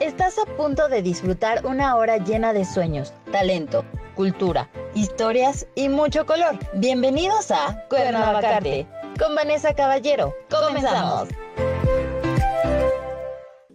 [0.00, 6.24] Estás a punto de disfrutar una hora llena de sueños, talento, cultura, historias y mucho
[6.24, 6.58] color.
[6.72, 8.86] Bienvenidos a Cuernavacarte
[9.18, 10.34] con Vanessa Caballero.
[10.48, 11.28] Comenzamos.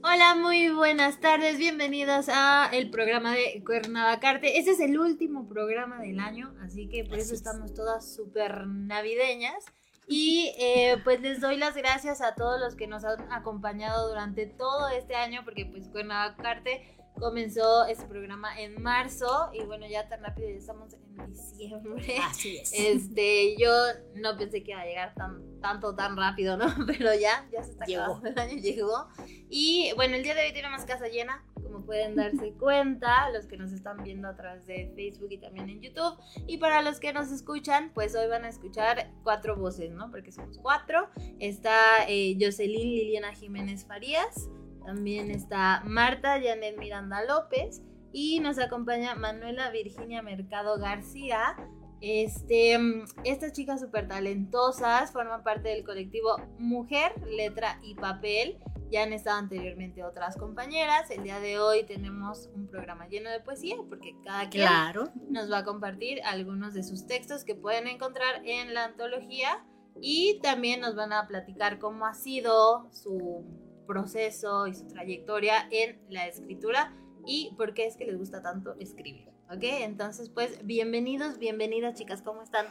[0.02, 4.58] Hola, muy buenas tardes, bienvenidos a el programa de Cuernavacarte.
[4.58, 9.64] Este es el último programa del año, así que por eso estamos todas súper navideñas.
[10.08, 14.46] Y eh, pues les doy las gracias a todos los que nos han acompañado durante
[14.46, 20.22] todo este año, porque pues Cuernavacarte comenzó este programa en marzo y bueno, ya tan
[20.22, 22.18] rápido ya estamos en diciembre.
[22.24, 22.72] Así es.
[22.74, 23.72] Este, yo
[24.16, 26.66] no pensé que iba a llegar tan, tanto, tan rápido, ¿no?
[26.88, 28.04] Pero ya, ya se está Llegó.
[28.04, 29.08] acabando el año, llegó.
[29.50, 33.58] Y bueno, el día de hoy tenemos casa llena, como pueden darse cuenta, los que
[33.58, 36.18] nos están viendo a través de Facebook y también en YouTube.
[36.48, 40.12] Y para los que nos escuchan, pues hoy van a escuchar cuatro voces, ¿no?
[40.12, 41.10] Porque somos cuatro.
[41.40, 44.50] Está eh, Jocelyn Liliana Jiménez Farías.
[44.86, 47.82] También está Marta Janet Miranda López.
[48.12, 51.58] Y nos acompaña Manuela Virginia Mercado García.
[52.02, 58.58] Este, mm, estas chicas súper talentosas forman parte del colectivo Mujer, Letra y Papel.
[58.92, 61.10] Ya han estado anteriormente otras compañeras.
[61.10, 65.10] El día de hoy tenemos un programa lleno de poesía porque cada quien Claro.
[65.30, 69.66] nos va a compartir algunos de sus textos que pueden encontrar en la antología
[70.00, 73.44] y también nos van a platicar cómo ha sido su
[73.86, 76.94] proceso y su trayectoria en la escritura
[77.26, 79.30] y por qué es que les gusta tanto escribir.
[79.48, 79.62] ¿Ok?
[79.62, 82.66] Entonces, pues, bienvenidos, bienvenidas, chicas, ¿cómo están?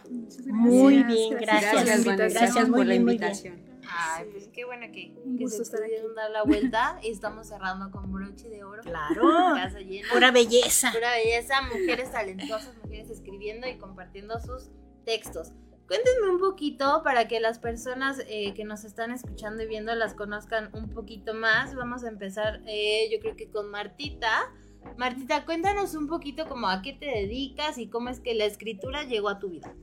[0.46, 2.04] Muy bien, gracias.
[2.04, 3.74] Gracias, gracias Muy por la invitación.
[3.88, 7.90] Ay, pues qué bueno que, Un que se pudieron dar la vuelta y estamos cerrando
[7.90, 8.82] con broche de oro.
[8.82, 9.22] Claro.
[9.54, 10.08] Casa llena.
[10.12, 10.90] Pura belleza.
[10.92, 14.70] Pura belleza, mujeres talentosas, mujeres escribiendo y compartiendo sus
[15.04, 15.52] textos.
[15.86, 20.14] Cuéntenme un poquito para que las personas eh, que nos están escuchando y viendo las
[20.14, 21.74] conozcan un poquito más.
[21.74, 24.50] Vamos a empezar, eh, yo creo que con Martita.
[24.96, 29.04] Martita, cuéntanos un poquito como a qué te dedicas y cómo es que la escritura
[29.04, 29.74] llegó a tu vida.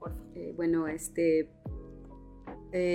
[0.00, 0.32] Por favor.
[0.36, 1.48] Eh, bueno, este,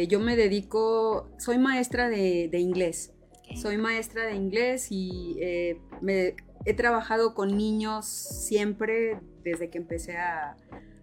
[0.09, 3.13] yo me dedico, soy maestra de, de inglés.
[3.61, 5.37] Soy maestra de inglés y
[6.01, 6.35] me,
[6.65, 10.55] he trabajado con niños siempre desde que empecé a,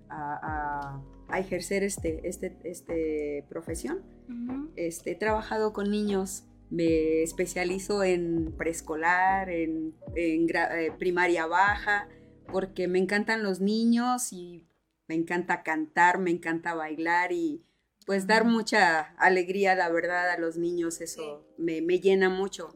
[0.09, 4.03] a- a- a ejercer este, este, este profesión.
[4.29, 4.71] Ujú.
[4.77, 12.09] Este, he trabajado con niños, me especializo en preescolar, en, en eh, primaria baja,
[12.51, 14.67] porque me encantan los niños y
[15.07, 17.63] me encanta cantar, me encanta bailar y
[18.07, 22.75] pues dar mucha alegría, la verdad, a los niños, eso me, me llena mucho.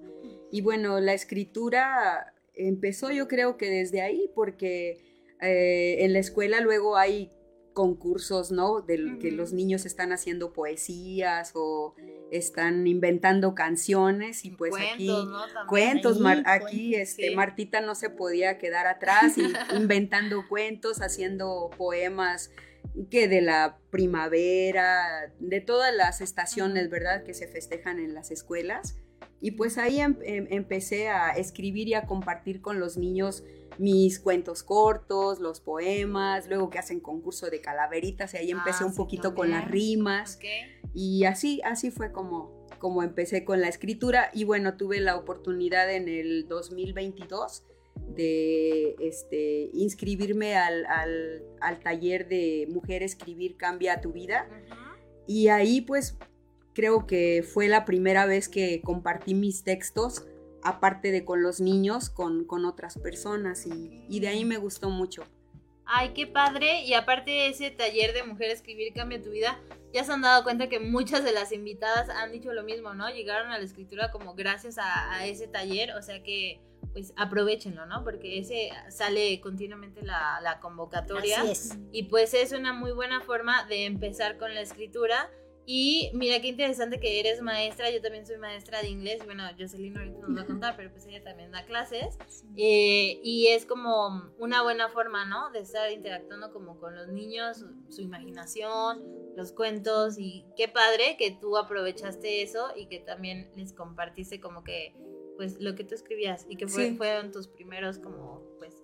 [0.50, 4.98] Y bueno, la escritura empezó yo creo que desde ahí, porque
[5.40, 7.30] eh, en la escuela luego hay
[7.72, 8.80] concursos, ¿no?
[8.80, 11.94] Del que los niños están haciendo poesías o
[12.30, 15.40] están inventando canciones y pues aquí Cuentos, ¿no?
[15.46, 15.66] También.
[15.68, 17.34] cuentos, Ahí, Mar- aquí cuentos, este sí.
[17.34, 19.42] Martita no se podía quedar atrás y
[19.76, 22.50] inventando cuentos, haciendo poemas
[23.10, 27.22] que de la primavera, de todas las estaciones, ¿verdad?
[27.22, 28.96] Que se festejan en las escuelas.
[29.40, 33.44] Y pues ahí em- em- empecé a escribir y a compartir con los niños
[33.78, 38.86] mis cuentos cortos, los poemas, luego que hacen concurso de calaveritas y ahí empecé Ah,
[38.86, 40.36] un sí, poquito con las rimas.
[40.94, 44.30] Y así, así fue como, como empecé con la escritura.
[44.34, 47.64] Y bueno, tuve la oportunidad en el 2022
[48.14, 54.48] de este, inscribirme al, al- al taller de Mujer Escribir Cambia tu Vida.
[55.26, 56.18] Y ahí pues
[56.74, 60.26] creo que fue la primera vez que compartí mis textos,
[60.62, 63.66] aparte de con los niños, con, con otras personas.
[63.66, 65.24] Y, y de ahí me gustó mucho.
[65.84, 66.82] Ay, qué padre.
[66.84, 69.60] Y aparte de ese taller de Mujer Escribir Cambia tu Vida,
[69.92, 73.10] ya se han dado cuenta que muchas de las invitadas han dicho lo mismo, ¿no?
[73.10, 76.60] Llegaron a la escritura como gracias a, a ese taller, o sea que
[76.92, 78.04] pues aprovechenlo, ¿no?
[78.04, 81.40] Porque ese sale continuamente la, la convocatoria.
[81.40, 81.78] Así es.
[81.90, 85.30] Y pues es una muy buena forma de empezar con la escritura.
[85.64, 89.96] Y mira qué interesante que eres maestra, yo también soy maestra de inglés, bueno, Jocelyn
[89.96, 92.18] ahorita nos va a contar, pero pues ella también da clases.
[92.56, 95.50] Eh, y es como una buena forma, ¿no?
[95.52, 99.04] De estar interactuando como con los niños, su, su imaginación,
[99.36, 104.64] los cuentos y qué padre que tú aprovechaste eso y que también les compartiste como
[104.64, 104.94] que,
[105.36, 106.96] pues, lo que tú escribías y que fue- Sí.
[106.96, 108.74] fueron tus primeros como, pues,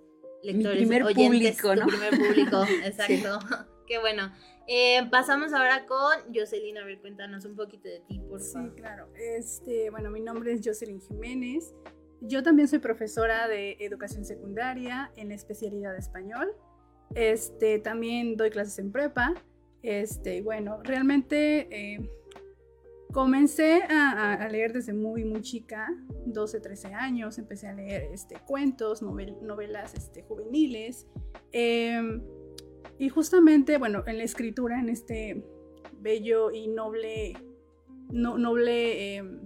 [0.45, 1.87] Mi lectores, primer oyentes, público, tu ¿no?
[1.89, 3.39] primer público, exacto.
[3.89, 4.33] Qué bueno.
[4.69, 8.75] Eh, pasamos ahora con Jocelyn, a ver, cuéntanos un poquito de ti, por Sí, favor.
[8.75, 9.09] claro.
[9.17, 11.75] Este, bueno, mi nombre es Jocelyn Jiménez.
[12.21, 16.53] Yo también soy profesora de educación secundaria en la especialidad de español.
[17.15, 19.35] Este, también doy clases en prepa.
[19.83, 22.11] Este, y bueno, realmente eh,
[23.13, 25.89] Comencé a, a, leer desde muy, muy chica,
[26.27, 31.07] 12, 13 años, empecé a leer este, cuentos, novelas este, juveniles.
[31.53, 32.23] Em,
[32.99, 35.45] y justamente, bueno, en la escritura, en este
[36.01, 37.35] bello y noble,
[38.11, 39.41] no, noble em,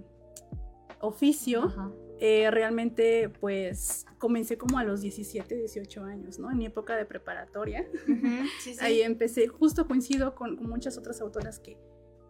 [1.01, 6.49] oficio, eh, realmente pues comencé como a los 17, 18 años, ¿no?
[6.51, 7.85] En mi época de preparatoria.
[8.81, 11.77] Ahí empecé, justo coincido con, con muchas otras autoras que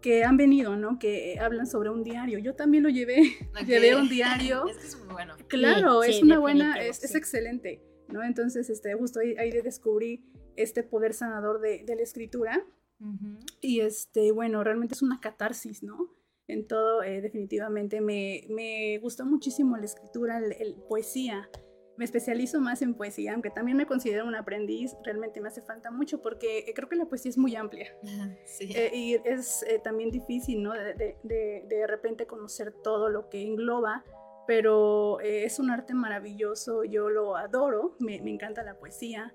[0.03, 0.99] que han venido, ¿no?
[0.99, 2.37] Que hablan sobre un diario.
[2.37, 3.23] Yo también lo llevé,
[3.65, 4.67] llevé un diario.
[4.69, 5.35] es que es muy bueno.
[5.47, 8.21] Claro, es una buena, es, excelente, ¿no?
[8.21, 10.21] Entonces, este, justo ahí, ahí descubrí
[10.55, 12.65] este poder sanador de, de la escritura.
[13.59, 16.09] Y este, bueno, realmente es una catarsis, ¿no?
[16.47, 21.49] En todo, eh, definitivamente me, me, gustó muchísimo la escritura, el poesía
[21.97, 25.91] me especializo más en poesía, aunque también me considero un aprendiz, realmente me hace falta
[25.91, 27.95] mucho porque eh, creo que la poesía es muy amplia.
[28.59, 30.73] Eh, y es eh, también difícil, ¿no?
[30.73, 34.03] De, de, de, repente conocer todo lo que engloba,
[34.47, 39.33] pero es un arte maravilloso, yo lo adoro, me, me encanta la poesía.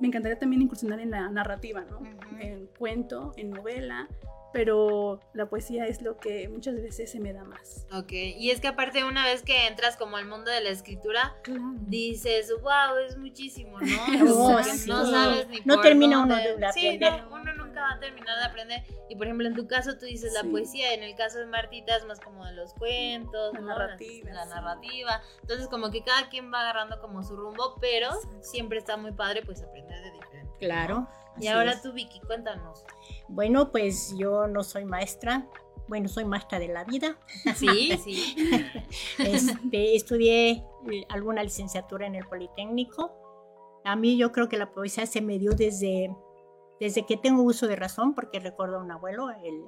[0.00, 2.00] Me encantaría también incursionar en la narrativa, ¿no?
[2.38, 4.08] En cuento, en novela,
[4.52, 7.86] pero la poesía es lo que muchas veces se me da más.
[7.92, 11.34] Ok, y es que aparte una vez que entras como al mundo de la escritura,
[11.86, 13.86] dices, wow, es muchísimo, ¿no?
[14.86, 16.72] No sabes ni No termina uno de aprender.
[16.72, 18.82] Sí, no, uno nunca va a terminar de aprender.
[19.08, 21.96] Y por ejemplo, en tu caso tú dices la poesía, en el caso de Martita
[21.96, 24.32] es más como de los cuentos, la narrativa.
[24.32, 25.20] La, narrativa.
[25.42, 28.10] Entonces como que cada quien va agarrando como su rumbo, pero
[28.40, 30.52] siempre está muy padre pues aprender de diferente.
[30.58, 31.08] Claro.
[31.40, 32.84] Y ahora tú, Vicky, cuéntanos.
[33.28, 35.46] Bueno, pues yo no soy maestra,
[35.90, 37.18] bueno, soy maestra de la vida.
[37.56, 38.36] Sí, sí.
[39.18, 40.64] Este, estudié
[41.08, 43.12] alguna licenciatura en el Politécnico.
[43.84, 46.14] A mí yo creo que la poesía se me dio desde,
[46.78, 49.64] desde que tengo uso de razón, porque recuerdo a un abuelo, el,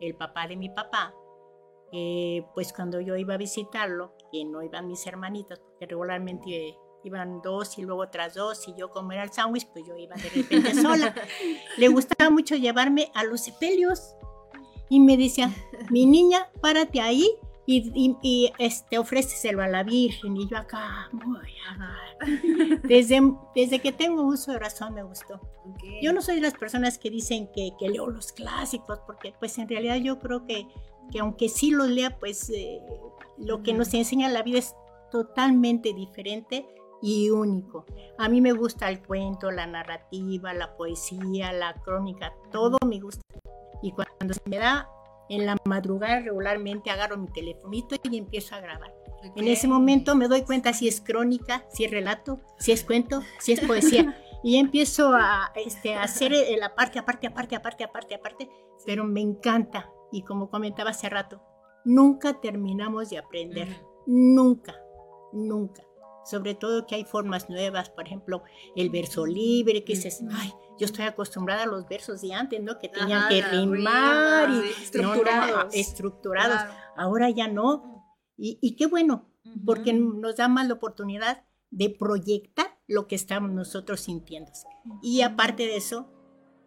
[0.00, 1.14] el, papá de mi papá,
[2.54, 6.76] pues cuando yo iba a visitarlo, que no iban mis hermanitas, porque regularmente
[7.08, 10.16] iban dos y luego tras dos y yo como era el sándwich, pues yo iba
[10.16, 11.14] de repente sola.
[11.78, 14.14] Le gustaba mucho llevarme a los sepelios
[14.88, 15.52] y me decía,
[15.90, 17.28] mi niña, párate ahí
[17.66, 20.36] y, y, este, ofréceselo a la Virgen.
[20.36, 21.40] Y yo acá, muy
[22.84, 23.20] Desde,
[23.54, 25.40] desde que tengo uso de razón me gustó.
[26.00, 29.58] Yo no soy de las personas que dicen que, que, leo los clásicos, porque pues
[29.58, 30.68] en realidad yo creo que,
[31.10, 32.80] que aunque sí los lea, pues eh,
[33.36, 34.74] lo que nos enseña la vida es
[35.10, 36.66] totalmente diferente
[37.06, 37.86] y único.
[38.18, 43.22] A mí me gusta el cuento, la narrativa, la poesía, la crónica, todo me gusta.
[43.80, 44.90] Y cuando se me da
[45.28, 48.92] en la madrugada regularmente agarro mi telefonito y empiezo a grabar.
[49.36, 53.22] En ese momento me doy cuenta si es crónica, si es relato, si es cuento,
[53.38, 54.20] si es poesía.
[54.42, 58.50] y empiezo a, este, a hacer la parte, aparte, aparte, aparte, aparte, aparte,
[58.84, 59.92] pero me encanta.
[60.10, 61.40] Y como comentaba hace rato,
[61.84, 63.68] nunca terminamos de aprender.
[64.06, 64.74] Nunca,
[65.32, 65.85] nunca
[66.26, 68.42] sobre todo que hay formas nuevas, por ejemplo,
[68.74, 72.78] el verso libre, que dices, ay, yo estoy acostumbrada a los versos de antes, ¿no?
[72.78, 75.74] Que tenían que rimar y estructurados.
[75.74, 76.60] estructurados.
[76.96, 78.04] Ahora ya no.
[78.36, 79.30] Y, qué bueno,
[79.64, 84.52] porque nos da más la oportunidad de proyectar lo que estamos nosotros sintiendo.
[85.02, 86.10] Y aparte de eso,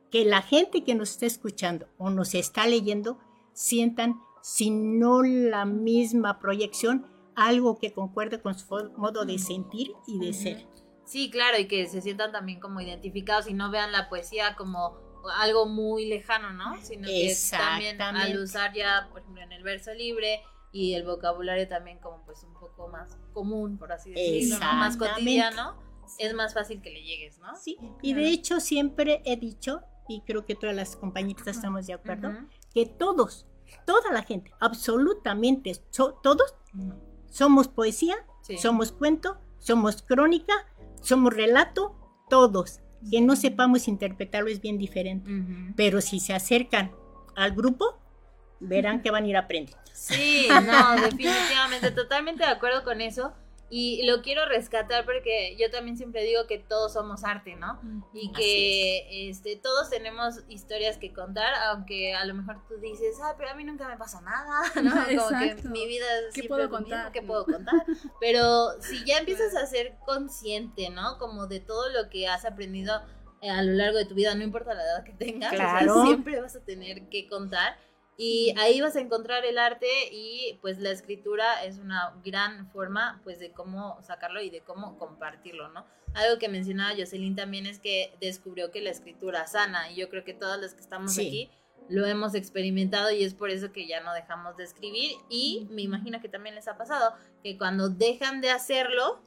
[0.09, 3.19] que la gente que nos está escuchando o nos está leyendo
[3.53, 7.05] sientan, si no la misma proyección,
[7.39, 10.67] algo que concuerde con su modo de sentir y de ser.
[11.05, 14.97] Sí, claro, y que se sientan también como identificados y no vean la poesía como
[15.37, 16.79] algo muy lejano, ¿no?
[16.81, 21.67] Sino que también al usar ya, por ejemplo, en el verso libre y el vocabulario
[21.67, 25.81] también como pues un poco más común, por así decirlo, más cotidiano,
[26.19, 27.55] es más fácil que le llegues, ¿no?
[27.55, 31.93] Sí, y de hecho siempre he dicho, y creo que todas las compañeras estamos de
[31.93, 32.33] acuerdo,
[32.73, 33.47] que todos,
[33.85, 36.55] toda la gente, absolutamente todos,
[37.29, 38.15] somos poesía,
[38.57, 40.53] somos cuento, somos crónica,
[41.01, 41.95] somos relato,
[42.29, 42.81] todos.
[43.09, 45.31] Que no sepamos interpretarlo es bien diferente.
[45.75, 46.91] Pero si se acercan
[47.35, 47.97] al grupo,
[48.59, 49.79] verán que van a ir aprendiendo.
[49.93, 53.33] Sí, no, definitivamente, totalmente de acuerdo con eso.
[53.71, 57.79] Y lo quiero rescatar porque yo también siempre digo que todos somos arte, ¿no?
[58.13, 63.35] Y que este, todos tenemos historias que contar, aunque a lo mejor tú dices, ah,
[63.37, 64.91] pero a mí nunca me pasa nada, ¿no?
[64.91, 67.11] Como que mi vida es ¿Qué puedo contar?
[67.11, 67.85] ¿Qué puedo contar?
[68.19, 71.19] Pero si ya empiezas a ser consciente, ¿no?
[71.19, 73.03] Como de todo lo que has aprendido
[73.41, 75.53] eh, a lo largo de tu vida, no importa la edad que tengas,
[76.05, 77.77] siempre vas a tener que contar
[78.21, 83.21] y ahí vas a encontrar el arte y pues la escritura es una gran forma
[83.23, 85.85] pues de cómo sacarlo y de cómo compartirlo, ¿no?
[86.15, 90.25] Algo que mencionaba Jocelyn también es que descubrió que la escritura sana y yo creo
[90.25, 91.49] que todos los que estamos aquí
[91.87, 95.81] lo hemos experimentado y es por eso que ya no dejamos de escribir y me
[95.81, 99.21] imagino que también les ha pasado que cuando dejan de hacerlo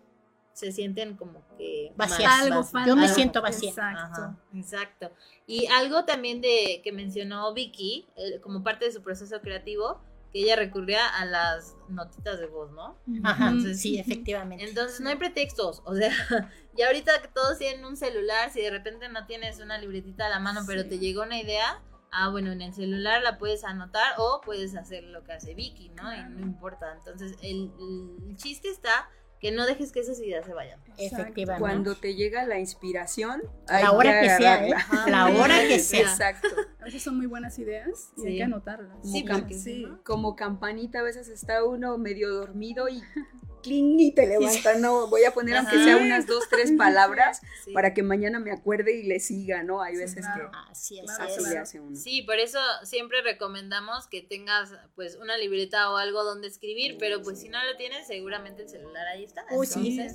[0.53, 2.49] se sienten como que vacías.
[2.87, 3.71] Yo me siento vacía.
[3.71, 4.37] Exacto.
[4.55, 5.11] exacto.
[5.47, 10.01] Y algo también de que mencionó Vicky eh, como parte de su proceso creativo
[10.33, 12.97] que ella recurría a las notitas de voz, ¿no?
[13.23, 14.65] Ajá, sí, efectivamente.
[14.67, 16.11] Entonces no hay pretextos, o sea,
[16.75, 20.31] ya ahorita que todos tienen un celular, si de repente no tienes una libretita a
[20.31, 21.83] la mano, pero te llegó una idea,
[22.13, 25.91] ah, bueno, en el celular la puedes anotar o puedes hacer lo que hace Vicky,
[25.91, 26.15] ¿no?
[26.15, 26.95] Y no importa.
[26.97, 27.71] Entonces, el,
[28.27, 29.11] el chiste está
[29.43, 30.79] que no dejes que esas ideas se vayan.
[30.97, 31.59] Efectivamente.
[31.59, 34.75] Cuando te llega la inspiración, la hora que, sea, ¿eh?
[35.09, 36.03] la hora que sea.
[36.03, 36.47] Exacto.
[36.81, 38.99] A veces son muy buenas ideas y hay que anotarlas.
[39.03, 43.03] Como, sí, como campanita, a veces está uno medio dormido y
[43.63, 47.41] cling y te levanta, no, voy a poner aunque sea unas dos, tres palabras
[47.75, 49.83] para que mañana me acuerde y le siga, ¿no?
[49.83, 51.97] Hay veces que así, es, así hace uno.
[51.97, 57.23] Sí, por eso siempre recomendamos que tengas pues una libreta o algo donde escribir, pero
[57.23, 59.45] pues si no lo tienes, seguramente el celular ahí está.
[59.51, 60.01] Uy, sí.
[60.01, 60.11] Eh,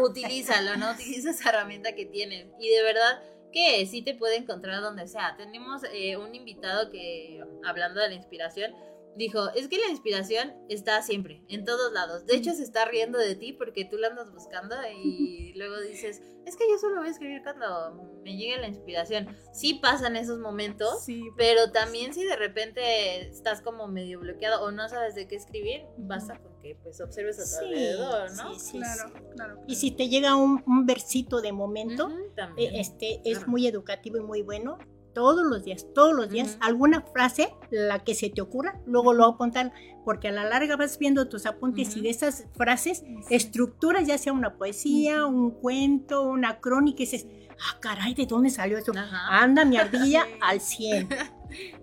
[0.00, 0.92] utilízalo, ¿no?
[0.92, 2.46] Utiliza esa herramienta que tienes.
[2.60, 5.34] Y de verdad que sí te puede encontrar donde sea.
[5.36, 8.74] Tenemos eh, un invitado que, hablando de la inspiración,
[9.16, 12.26] dijo, es que la inspiración está siempre, en todos lados.
[12.26, 16.22] De hecho, se está riendo de ti porque tú la andas buscando y luego dices,
[16.44, 19.36] es que yo solo voy a escribir cuando me llegue la inspiración.
[19.52, 21.04] Sí pasan esos momentos,
[21.36, 25.82] pero también si de repente estás como medio bloqueado o no sabes de qué escribir,
[25.96, 28.58] basta con que pues observes a tu alrededor, ¿no?
[28.58, 32.10] Sí, claro, claro, Y si te llega un, versito de momento,
[32.56, 34.78] eh, este es muy educativo y muy bueno
[35.16, 39.24] todos los días, todos los días, alguna frase, la que se te ocurra, luego lo
[39.24, 39.72] apuntan,
[40.04, 44.34] porque a la larga vas viendo tus apuntes y de esas frases, estructuras, ya sea
[44.34, 48.92] una poesía, un cuento, una crónica, y dices, ah, caray, ¿de dónde salió eso?
[49.30, 51.08] Anda, mi ardilla al 100.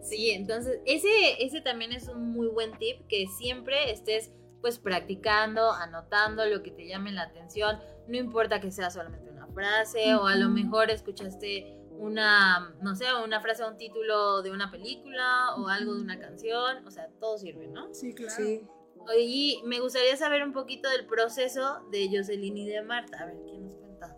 [0.02, 1.08] Sí, entonces ese,
[1.40, 4.30] ese también es un muy buen tip, que siempre estés
[4.62, 9.48] pues practicando, anotando lo que te llame la atención, no importa que sea solamente una
[9.48, 14.71] frase o a lo mejor escuchaste una, no sé, una frase un título de una
[14.71, 17.93] película o algo de una canción, o sea, todo sirve, ¿no?
[17.93, 18.33] Sí, claro.
[18.35, 18.62] Sí.
[19.17, 23.19] Y me gustaría saber un poquito del proceso de Jocelyn y de Marta.
[23.21, 24.17] A ver, ¿quién nos cuenta?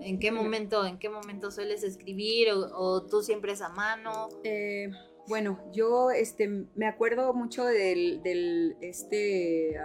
[0.00, 4.28] ¿En qué momento, en qué momento sueles escribir o, tú siempre es a mano?
[4.42, 4.90] Eh,
[5.28, 9.78] bueno, yo este, me acuerdo mucho del, del este,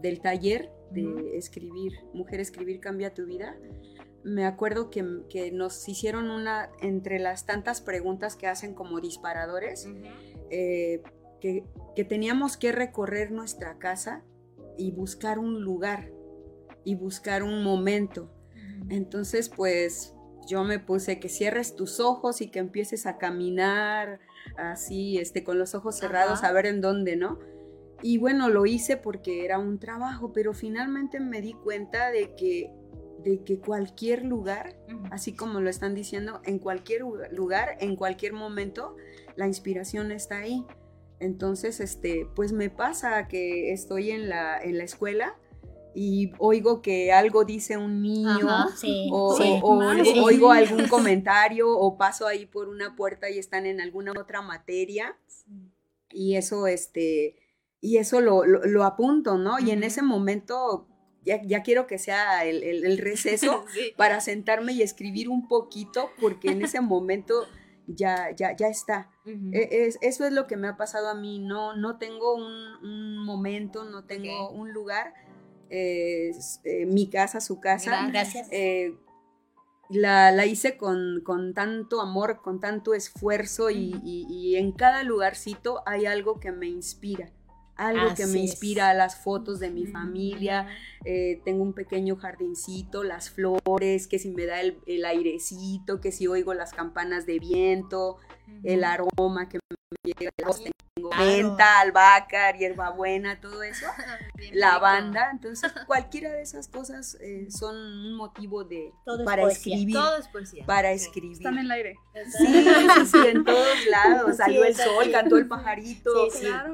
[0.00, 3.56] del taller de escribir, Mujer Escribir Cambia Tu Vida
[4.22, 9.88] me acuerdo que, nos hicieron una, entre las tantas preguntas que hacen como disparadores,
[10.50, 11.02] eh,
[11.40, 11.64] que,
[12.04, 14.24] teníamos que recorrer nuestra casa
[14.78, 16.10] y buscar un lugar
[16.84, 18.30] y buscar un momento.
[18.88, 20.14] Entonces, pues
[20.46, 24.20] yo me puse que cierres tus ojos y que empieces a caminar
[24.56, 27.38] así, este, con los ojos cerrados, a ver en dónde, ¿no?
[28.02, 32.72] Y bueno, lo hice porque era un trabajo, pero finalmente me di cuenta de que
[33.22, 34.76] de que cualquier lugar,
[35.10, 38.96] así como lo están diciendo, en cualquier lugar, en cualquier momento,
[39.36, 40.64] la inspiración está ahí.
[41.18, 45.36] Entonces, este, pues me pasa que estoy en la, en la escuela
[45.94, 48.46] y oigo que algo dice un niño
[49.12, 49.36] o,
[50.22, 55.16] oigo algún comentario o paso ahí por una puerta y están en alguna otra materia
[56.10, 57.36] y eso este
[57.80, 59.58] y eso lo, lo, apunto, ¿no?
[59.58, 60.86] Y en ese momento
[61.24, 63.64] ya, quiero que sea el, receso
[63.96, 67.46] para sentarme y escribir un poquito, porque en ese momento
[67.86, 69.10] ya, ya, ya está.
[69.26, 71.38] E, es, eso es lo que me ha pasado a mí.
[71.38, 75.14] No, no tengo un, momento, no tengo un lugar.
[75.68, 76.32] Eh,
[76.86, 78.06] mi casa, su casa.
[78.08, 78.48] Gracias.
[78.50, 78.96] Eh,
[79.88, 81.22] la, hice con,
[81.54, 87.30] tanto amor, con tanto esfuerzo y en cada lugarcito hay algo que me inspira
[87.80, 90.68] algo que me inspira, las fotos de mi familia,
[91.04, 96.26] eh, tengo un pequeño jardincito, las flores, que si me da el, airecito, que si
[96.26, 98.18] oigo las campanas de viento,
[98.64, 100.30] el aroma que me llega,
[101.18, 103.86] menta, albahaca, hierbabuena, todo eso,
[104.52, 108.92] lavanda, entonces cualquiera de esas cosas eh, son un motivo de
[109.24, 110.66] para escribir, todo es poesía.
[110.66, 111.36] para escribir.
[111.36, 111.96] Están en el aire.
[112.36, 116.12] Sí, sí, sí, en todos lados, salió el sol, cantó el pajarito,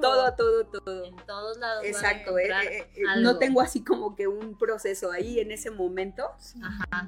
[0.01, 1.05] todo, todo, todo.
[1.05, 1.85] En todos lados.
[1.85, 2.51] Exacto, eh,
[2.95, 6.31] eh, no tengo así como que un proceso ahí en ese momento.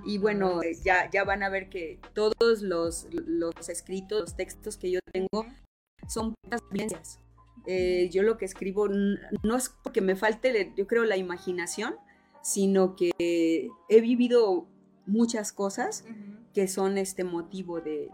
[0.05, 4.91] Y bueno, ya, ya van a ver que todos los, los escritos, los textos que
[4.91, 5.47] yo tengo
[6.09, 7.21] son experiencias.
[7.67, 11.95] Eh, yo lo que escribo no es porque me falte, yo creo, la imaginación,
[12.43, 14.67] sino que he vivido
[15.07, 16.05] muchas cosas
[16.55, 18.11] que son este motivo de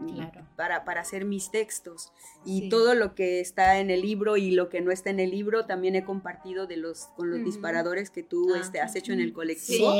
[0.55, 2.11] para, para hacer mis textos.
[2.45, 5.31] Y todo lo que está en el libro y lo que no está en el
[5.31, 9.13] libro también he compartido de los con los disparadores que tú ah, este, has hecho
[9.13, 9.93] en el colectivo.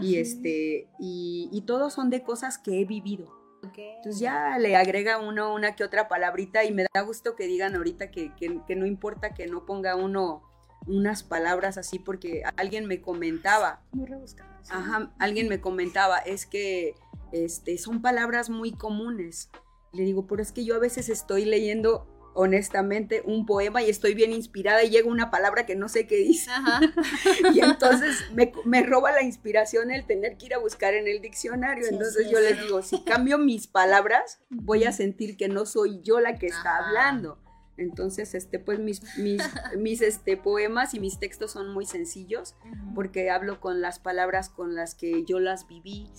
[0.00, 5.18] Y este y, y todos son de cosas que he vivido entonces ya le agrega
[5.18, 8.86] uno una que otra palabrita y me da gusto que digan ahorita que, que, no
[8.86, 10.42] importa que no ponga uno
[10.86, 13.82] unas palabras así porque alguien me comentaba.
[13.92, 14.70] Muy rebuscadas.
[14.70, 16.94] Ajá, alguien me comentaba, es que
[17.32, 19.50] este, son palabras muy comunes.
[19.92, 24.14] Le digo, pero es que yo a veces estoy leyendo honestamente un poema y estoy
[24.14, 26.50] bien inspirada y llega una palabra que no sé qué dice.
[27.54, 28.16] y entonces
[28.64, 31.86] me, roba la inspiración el tener que ir a buscar en el diccionario.
[31.88, 36.20] entonces yo le digo, si cambio mis palabras, voy a sentir que no soy yo
[36.20, 37.38] la que está hablando.
[37.76, 39.42] Entonces, este, pues mis, mis,
[39.78, 42.54] mis este, poemas y mis textos son muy sencillos
[42.94, 46.10] porque hablo con las palabras con las que yo las viví,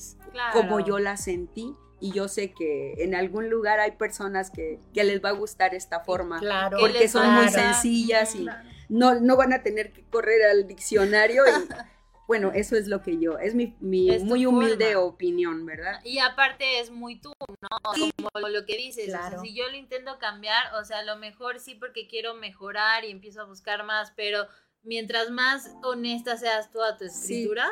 [0.54, 5.24] como yo las sentí y yo sé que en algún lugar hay personas que, les
[5.24, 8.48] va a gustar esta forma, claro, porque son muy sencillas y
[8.90, 11.52] no, no van a tener que correr al diccionario y
[12.28, 16.00] bueno, eso es lo que yo, es mi, muy humilde opinión, ¿verdad?
[16.04, 17.92] Y aparte es muy tú, ¿no?
[18.32, 21.76] Como lo que dices, si yo lo intento cambiar, o sea, a lo mejor sí
[21.76, 24.48] porque quiero mejorar y empiezo a buscar más, pero
[24.82, 27.70] mientras más honesta seas tú a tu escritura,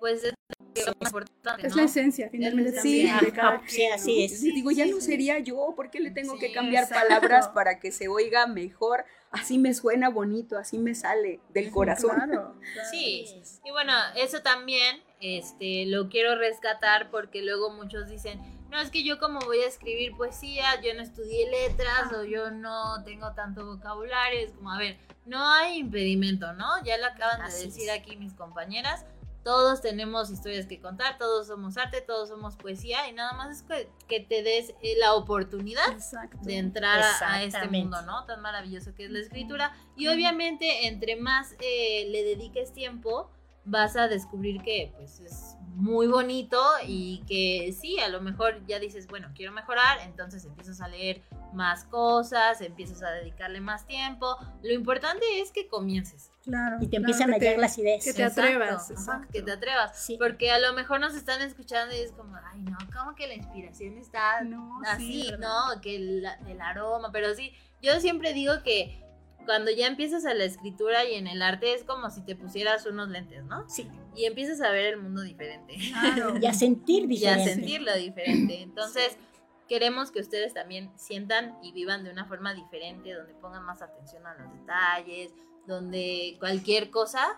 [0.00, 0.34] pues es
[0.74, 2.80] es la esencia, finalmente.
[2.80, 3.08] Sí,
[3.66, 4.40] sí, así es.
[4.40, 8.08] Digo, ya no sería yo, ¿por qué le tengo que cambiar palabras para que se
[8.08, 9.04] oiga mejor?
[9.30, 12.12] Así me suena bonito, así me sale del corazón.
[12.90, 18.90] Sí, y bueno, eso también este, lo quiero rescatar porque luego muchos dicen, no, es
[18.90, 23.32] que yo como voy a escribir poesía, yo no estudié letras o yo no tengo
[23.34, 26.82] tanto vocabulario, es como, a ver, no hay impedimento, ¿no?
[26.84, 29.04] Ya lo acaban de decir aquí mis compañeras
[29.44, 33.62] todos tenemos historias que contar, todos somos arte, todos somos poesía y nada más es
[34.08, 35.96] que, te des eh, la oportunidad
[36.42, 38.24] de entrar a, este mundo, ¿no?
[38.24, 39.72] Tan maravilloso que es la escritura.
[39.96, 43.30] Y obviamente entre más eh, le dediques tiempo,
[43.64, 48.78] vas a descubrir que pues es muy bonito y que sí, a lo mejor ya
[48.78, 51.22] dices, bueno, quiero mejorar, entonces empiezas a leer
[51.54, 54.36] más cosas, empiezas a dedicarle más tiempo.
[54.62, 56.31] Lo importante es que comiences.
[56.44, 56.78] Claro.
[56.80, 58.04] Y te empiezan a llegar las ideas.
[58.04, 58.92] Que te atrevas.
[59.32, 60.08] que te atrevas.
[60.18, 63.34] Porque a lo mejor nos están escuchando y es como, ay, no, como que la
[63.34, 64.40] inspiración está
[64.86, 65.80] así, ¿no?
[65.80, 69.02] Que el, el aroma, pero sí, yo siempre digo que
[69.44, 72.86] cuando ya empiezas a la escritura y en el arte es como si te pusieras
[72.86, 73.68] unos lentes, ¿no?
[73.68, 73.88] Sí.
[74.14, 75.76] Y empiezas a ver el mundo diferente.
[75.90, 76.34] Claro.
[76.40, 77.44] y a sentir diferente.
[77.44, 78.62] Y a sentirlo diferente.
[78.62, 79.16] Entonces,
[79.68, 84.26] queremos que ustedes también sientan y vivan de una forma diferente, donde pongan más atención
[84.26, 85.32] a los detalles,
[85.66, 87.36] donde cualquier cosa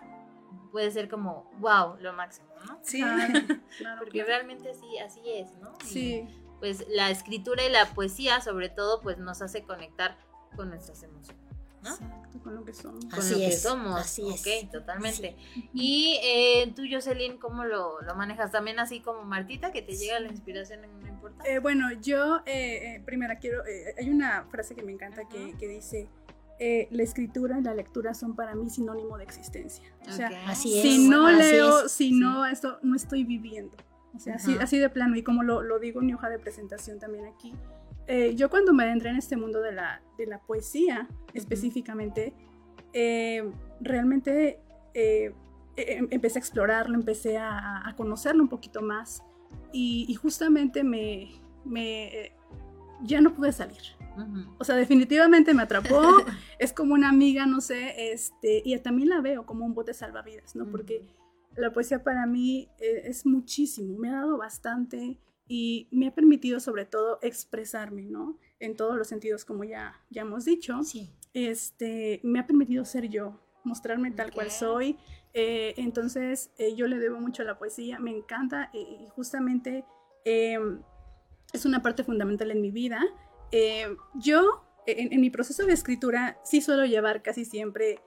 [0.71, 2.79] puede ser como, wow, lo máximo, ¿no?
[2.83, 3.01] Sí,
[3.77, 5.73] claro, Porque realmente así, así es, ¿no?
[5.85, 6.27] Sí.
[6.59, 10.17] pues la escritura y la poesía, sobre todo, pues nos hace conectar
[10.55, 11.45] con nuestras emociones.
[11.79, 13.05] Exacto, con lo que somos.
[13.05, 13.99] Con lo que somos.
[13.99, 15.37] Así ok, totalmente.
[15.73, 18.51] Y eh, tú, Jocelyn, ¿cómo lo, manejas?
[18.51, 21.43] También así como Martita, que te llega la inspiración en no importa.
[21.47, 23.63] Eh, bueno, yo, eh, primera, quiero,
[23.97, 26.09] hay una frase que me encanta que, que dice...
[26.59, 29.83] la escritura y la lectura son para mí sinónimo de existencia.
[30.07, 33.75] O sea, así si no leo, si no, esto no estoy viviendo.
[34.15, 35.17] O sea, así, así, de plano.
[35.17, 37.53] Y como lo, lo, digo en mi hoja de presentación también aquí,
[38.07, 42.33] eh, yo cuando me adentré en este mundo de la, de la poesía específicamente,
[42.93, 43.49] eh,
[43.81, 44.59] realmente
[44.93, 45.33] eh,
[45.75, 49.23] em, empecé a explorarlo, empecé a, conocerlo un poquito más
[49.71, 51.31] y, justamente me,
[51.65, 52.31] me,
[53.03, 53.81] ya no pude salir.
[54.57, 56.01] O sea, definitivamente me atrapó,
[56.59, 60.55] es como una amiga, no sé, este, y también la veo como un bote salvavidas,
[60.55, 60.65] ¿no?
[60.65, 61.07] Porque
[61.55, 66.85] la poesía para mí es muchísimo, me ha dado bastante, y me ha permitido sobre
[66.85, 68.37] todo expresarme, ¿no?
[68.59, 70.83] En todos los sentidos, como ya, ya hemos dicho.
[70.83, 71.11] Sí.
[71.33, 74.97] Este, me ha permitido ser yo, mostrarme tal cual soy.
[75.33, 79.83] Eh, entonces, eh, yo le debo mucho a la poesía, me encanta eh, y justamente
[80.23, 80.81] em,
[81.53, 83.01] es una parte fundamental en mi vida.
[84.15, 88.01] Yo, en, mi proceso de escritura, sí suelo llevar casi siempre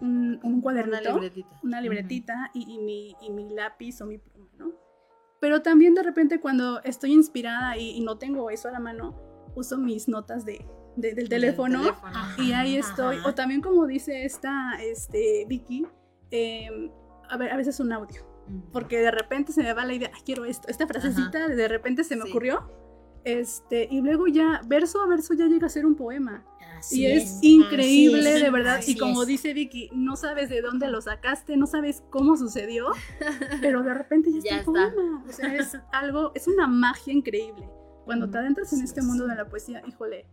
[0.00, 4.48] un, un, cuadernito, una libretita, una libretita y, mi, y mi lápiz o mi pluma,
[4.56, 4.72] ¿no?
[5.40, 9.14] Pero también de repente cuando estoy inspirada y, no tengo eso a la mano,
[9.54, 10.64] uso mis notas de,
[10.96, 11.82] del teléfono,
[12.38, 13.18] y ahí estoy.
[13.24, 15.86] O también como dice esta este, Vicky,
[16.30, 16.90] em,
[17.28, 18.26] a, ver, a veces un audio.
[18.72, 22.16] Porque de repente se me va la idea, quiero esto, esta frasecita de repente se
[22.16, 22.87] me ocurrió.
[23.28, 26.46] Este, y luego ya, verso a verso, ya llega a ser un poema.
[26.90, 28.80] y es, increíble, de verdad.
[28.86, 32.86] y como dice Vicky, no sabes de dónde lo sacaste, no sabes cómo sucedió,
[33.60, 34.94] pero de repente ya, está,
[35.28, 37.68] O sea, es algo, es una magia increíble.
[38.06, 40.24] Cuando te adentras en este mundo de la poesía, híjole,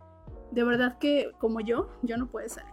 [0.50, 2.72] de verdad que como yo, yo no puedo salir.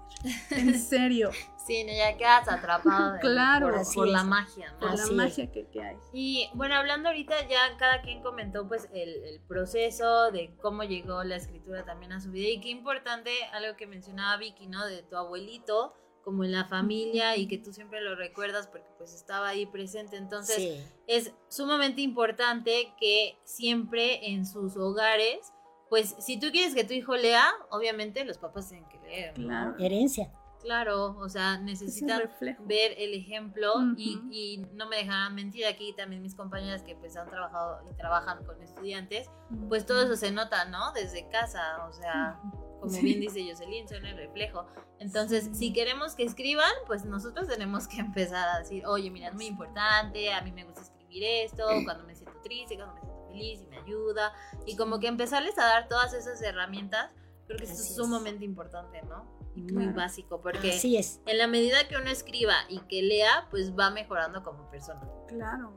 [0.52, 1.32] En serio.
[1.66, 4.80] sí, ya quedas atrapado claro, por, la magia, ¿no?
[4.80, 5.98] Por la magia que, hay.
[6.12, 11.36] Y bueno, hablando ahorita ya cada quien comentó pues el, proceso de cómo llegó la
[11.36, 14.86] escritura también a su vida y qué importante algo que mencionaba Vicky, ¿no?
[14.86, 19.14] De tu abuelito como en la familia y que tú siempre lo recuerdas porque pues
[19.14, 20.16] estaba ahí presente.
[20.16, 25.52] Entonces es sumamente importante que siempre en sus hogares
[25.94, 29.36] pues si tú quieres que tu hijo lea, obviamente los papás tienen que leer.
[29.36, 29.76] Claro.
[29.78, 30.32] Herencia.
[30.60, 36.34] Claro, o sea, necesitan ver el ejemplo y, no me dejarán mentir aquí también mis
[36.34, 39.30] compañeras que pues han trabajado y trabajan con estudiantes,
[39.70, 40.94] pues todo eso se nota, ¿no?
[40.94, 42.40] Desde casa, o sea,
[42.80, 44.66] como bien dice Jocelyn, son el reflejo.
[44.98, 49.36] Entonces, si queremos que escriban, pues nosotros tenemos que empezar a decir, oye, mira, es
[49.36, 53.13] muy importante, a mí me gusta escribir esto, cuando me siento triste, cuando me siento
[53.34, 54.34] y me ayuda.
[54.66, 57.12] Y como que empezarles a dar todas esas herramientas,
[57.48, 59.26] creo que es sumamente importante, ¿no?
[59.56, 61.22] Y muy básico, porque Así es.
[61.28, 65.02] en la medida que uno escriba y que lea, pues va mejorando como persona.
[65.28, 65.74] Claro.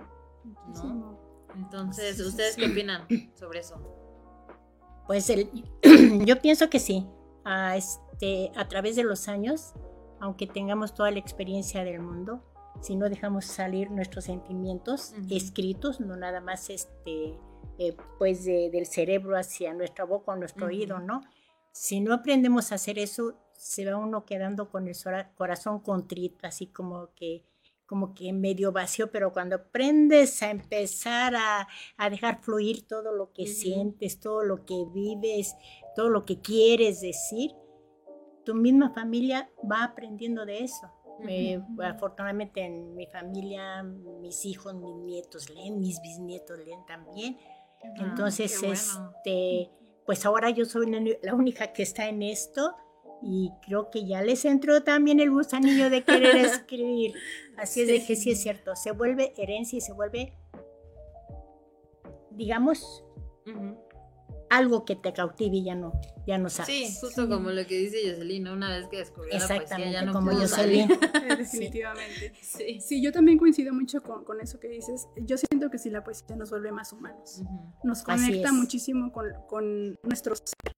[0.83, 1.19] ¿no?
[1.55, 3.77] Entonces, ¿ustedes qué opinan sobre eso?
[5.07, 5.51] Pues el,
[6.25, 7.07] yo pienso que sí.
[7.45, 9.73] A, este, a través de los años,
[10.21, 12.42] aunque tengamos toda la experiencia del mundo,
[12.81, 17.39] si no dejamos salir nuestros sentimientos escritos, no nada más este,
[17.79, 21.23] eh, pues del cerebro hacia nuestra boca o nuestro oído, ¿no?
[21.73, 24.95] Si no aprendemos a hacer eso, se va uno quedando con el
[25.37, 27.45] corazón contrito, así como que
[27.87, 31.69] como que medio vacío, pero cuando aprendes a empezar a,
[32.11, 35.55] dejar fluir todo lo que sientes, todo lo que vives,
[35.95, 37.53] todo lo que quieres decir,
[38.45, 40.93] tu misma familia va aprendiendo de eso.
[41.29, 47.39] Eh, afortunadamente en mi familia, mis hijos, mis nietos leen, mis bisnietos leen también.
[47.97, 49.71] Entonces, este,
[50.05, 50.91] pues ahora yo soy
[51.23, 52.75] la única que está en esto
[53.23, 57.15] y creo que ya les entró también el gusanillo de querer escribir.
[57.57, 60.35] Así es de que sí es cierto, se vuelve herencia y se vuelve,
[62.31, 63.05] digamos,
[64.51, 65.93] algo que te cautive y ya no,
[66.27, 66.69] ya no sabes.
[66.69, 70.07] Sí, justo como lo que dice Jocelyn, una vez que descubrió Exactamente, la poesía ya
[70.07, 70.89] no como Jocelyn.
[71.39, 72.33] Definitivamente.
[72.43, 72.81] Sí.
[72.81, 73.03] sí.
[73.03, 75.09] yo también coincido mucho con, con, eso que dices.
[75.17, 77.43] Yo siento que sí la poesía nos vuelve más humanos.
[77.83, 80.77] Nos conecta muchísimo con, con nuestro ser,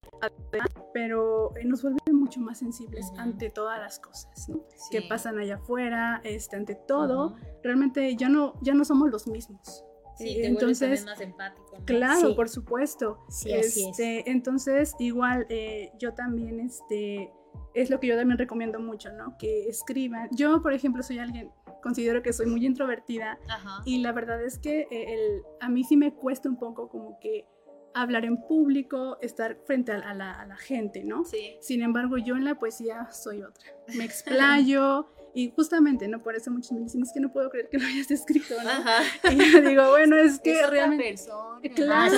[0.92, 4.64] pero eh, nos vuelve mucho más sensibles ante todas las cosas ¿no?
[4.90, 7.36] que pasan allá afuera, este, ante todo.
[7.62, 9.84] Realmente ya no, ya no somos los mismos.
[10.18, 11.78] Sí, te entonces, más empático.
[11.84, 13.24] Claro, por supuesto.
[13.28, 17.32] Sí, así este, Entonces, igual eh, yo también, este,
[17.74, 19.36] es lo que yo también recomiendo mucho, ¿no?
[19.38, 20.28] Que escriban.
[20.32, 21.52] Yo, por ejemplo, soy alguien,
[21.82, 23.38] considero que soy muy introvertida
[23.84, 27.18] y la verdad es que eh, el, a mí sí me cuesta un poco como
[27.20, 27.46] que
[27.94, 31.24] hablar en público, estar frente a, la, a la, gente, ¿no?
[31.24, 31.56] Sí.
[31.60, 33.72] Sin embargo, yo en la poesía soy otra.
[33.96, 35.10] Me explayo.
[35.38, 36.20] Y justamente, ¿no?
[36.20, 38.70] Por eso muchos me dicen, es que no puedo creer que lo hayas escrito, ¿no?
[38.70, 39.02] Ajá.
[39.30, 41.10] Y yo digo, bueno, es que es realmente...
[41.10, 41.60] Persona.
[41.76, 42.16] Claro,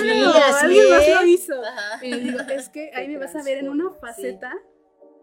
[0.59, 1.53] alguien más lo hizo.
[1.63, 2.03] Ajá.
[2.03, 4.51] Y digo, es que ahí me vas a ver en una faceta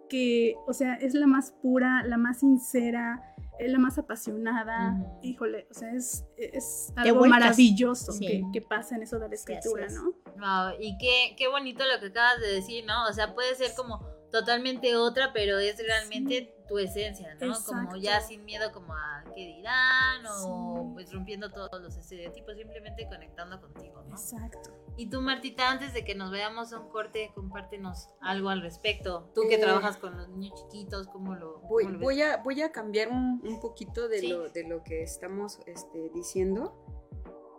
[0.09, 4.97] que, o sea, es la más pura, la más sincera, es la más apasionada.
[5.21, 9.89] Híjole, o sea, es, es algo maravilloso que, que, pasa en eso de la escritura,
[9.89, 10.13] ¿no?
[10.37, 13.09] Wow, y qué, qué bonito lo que acabas de decir, ¿no?
[13.09, 17.55] O sea, puede ser como totalmente otra, pero es realmente tu esencia, ¿no?
[17.65, 23.09] Como ya sin miedo como a qué dirán o pues rompiendo todos los estereotipos, simplemente
[23.09, 24.17] conectando contigo, ¿no?
[24.17, 24.71] Exacto.
[24.97, 29.31] Y tú, Martita, antes de que nos veamos a un corte, compártenos algo al respecto.
[29.35, 32.71] Tú que eh, trabajas con los niños chiquitos, ¿cómo lo, voy, voy a Voy a
[32.71, 36.77] cambiar un, un poquito de, lo, de lo que estamos este, diciendo.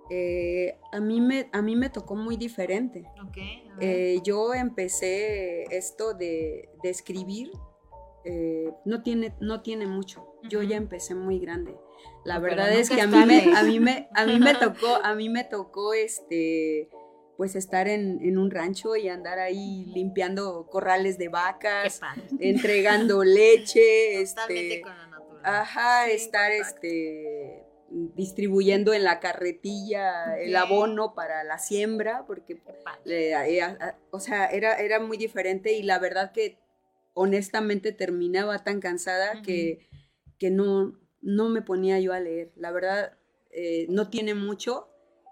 [0.09, 3.03] Eh, a, mí me, a mí me tocó muy diferente.
[3.79, 7.51] Eh, yo empecé esto de, de escribir,
[8.25, 10.25] eh, no, tiene, no tiene mucho.
[10.49, 11.75] Yo ya empecé muy grande.
[12.25, 15.15] La verdad es que a mí, me, a, mí me, a mí me tocó, a
[15.15, 16.89] mí me tocó este
[17.37, 22.01] pues estar en, en, un rancho y andar ahí limpiando corrales de vacas,
[22.37, 25.61] entregando leche, este, con la naturaleza.
[25.61, 32.61] Ajá, estar este distribuyendo en la carretilla el abono para la siembra, porque,
[33.05, 33.61] eh,
[34.11, 36.57] o sea, era, era muy diferente y la verdad que
[37.13, 39.87] honestamente terminaba tan cansada que,
[40.37, 42.51] que no, no me ponía yo a leer.
[42.55, 43.17] La verdad,
[43.51, 44.87] eh, no tiene mucho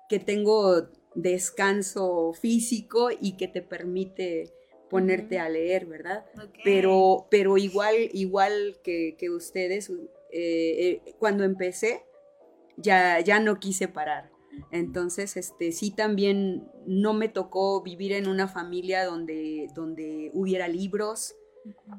[0.10, 4.54] que tengo descanso físico y que te permite
[4.90, 6.26] ponerte a leer, ¿verdad?
[6.64, 12.04] Pero, pero igual, igual que, ustedes, eh, eh, cuando empecé,
[12.78, 14.32] ya, ya no quise parar.
[14.72, 21.36] Entonces, este, sí también no me tocó vivir en una familia donde, donde hubiera libros,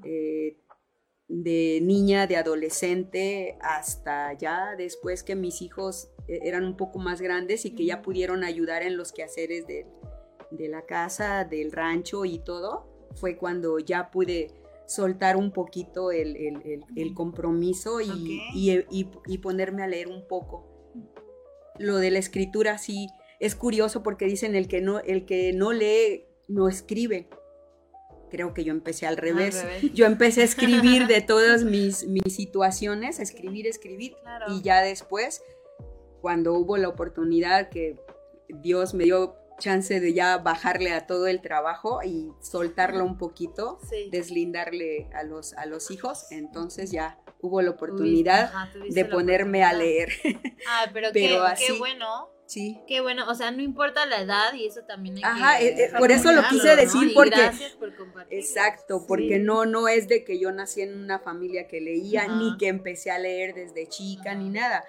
[0.04, 0.56] eh,
[1.28, 7.66] de niña, de adolescente, hasta ya después que mis hijos eran un poco más grandes
[7.66, 9.86] y que ya pudieron ayudar en los quehaceres de,
[10.50, 14.50] de la casa, del rancho y todo, fue cuando ya pude
[14.88, 16.34] soltar un poquito el,
[17.14, 20.66] compromiso y, y, ponerme a leer un poco.
[21.78, 25.72] Lo de la escritura sí es curioso porque dicen el que no, el que no
[25.72, 27.28] lee no escribe.
[28.30, 29.64] Creo que yo empecé al revés.
[29.94, 34.16] Yo empecé a escribir de todas mis, mis situaciones, a escribir, escribir.
[34.48, 35.42] Y ya después,
[36.20, 37.96] cuando hubo la oportunidad que
[38.48, 43.78] Dios me dio chance de ya bajarle a todo el trabajo y soltarlo un poquito,
[44.10, 48.52] deslindarle a los, a los hijos, entonces ya hubo la oportunidad
[48.88, 50.10] de ponerme a leer.
[50.68, 51.38] Ah, pero, qué,
[51.78, 52.30] bueno.
[52.46, 52.80] Sí.
[52.86, 55.92] Qué bueno, o sea, no importa la edad y eso también hay Ajá, eh, eh,
[55.98, 57.92] por eso lo quise decir porque gracias por
[58.30, 62.56] Exacto, porque no no es de que yo nací en una familia que leía ni
[62.56, 64.82] que empecé a leer desde chica ni nada.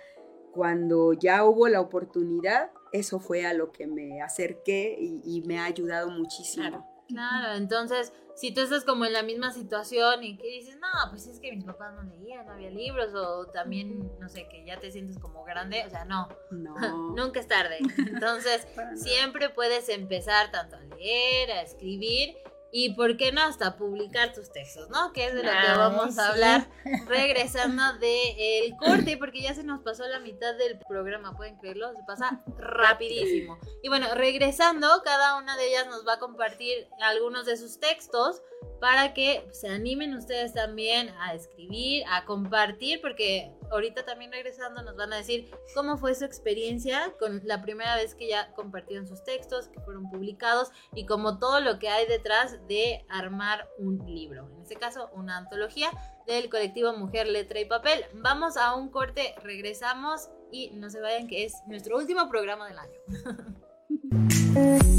[0.54, 5.66] Cuando ya hubo la oportunidad, eso fue a lo que me acerqué y, me ha
[5.66, 6.86] ayudado muchísimo.
[7.08, 7.56] Claro.
[7.56, 11.40] entonces, si tú estás como en la misma situación y que dices, no, pues es
[11.40, 14.92] que mis papás no leían, no había libros, o también, no sé, que ya te
[14.92, 16.76] sientes como grande, o sea, no, no.
[17.16, 17.80] nunca es tarde.
[17.98, 22.38] Entonces, siempre puedes empezar tanto a leer, a escribir
[22.72, 25.12] y por qué no hasta publicar tus textos, ¿no?
[25.14, 26.68] Que es de lo que vamos a hablar
[27.08, 31.92] regresando del corte, porque ya se nos pasó la mitad del programa, ¿pueden creerlo?
[31.94, 33.58] Se pasa rapidísimo.
[33.82, 38.42] Y bueno, regresando, cada una de ellas nos va a compartir algunos de sus textos
[38.80, 44.96] para que se animen ustedes también a escribir, a compartir, porque ahorita también regresando nos
[44.96, 49.24] van a decir cómo fue su experiencia con la primera vez que ya compartieron sus
[49.24, 54.50] textos, que fueron publicados y como todo lo que hay detrás de armar un libro.
[54.56, 55.90] En este caso, una antología
[56.28, 58.06] del colectivo Mujer, Letra y Papel.
[58.14, 62.80] Vamos a un corte, regresamos y no se vayan que es nuestro último programa del
[62.80, 63.00] año.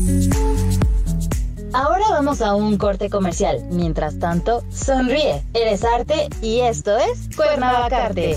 [1.73, 3.65] Ahora vamos a un corte comercial.
[3.71, 5.43] Mientras tanto, sonríe.
[5.55, 8.37] Eres arte y esto es Cuernavacarte.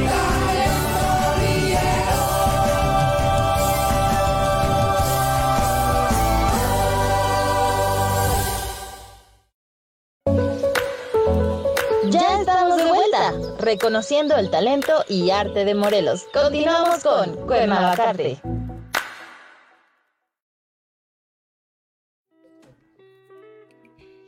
[13.71, 16.25] Reconociendo el talento y arte de Morelos.
[16.33, 18.41] Continuamos con Cuernavacarte.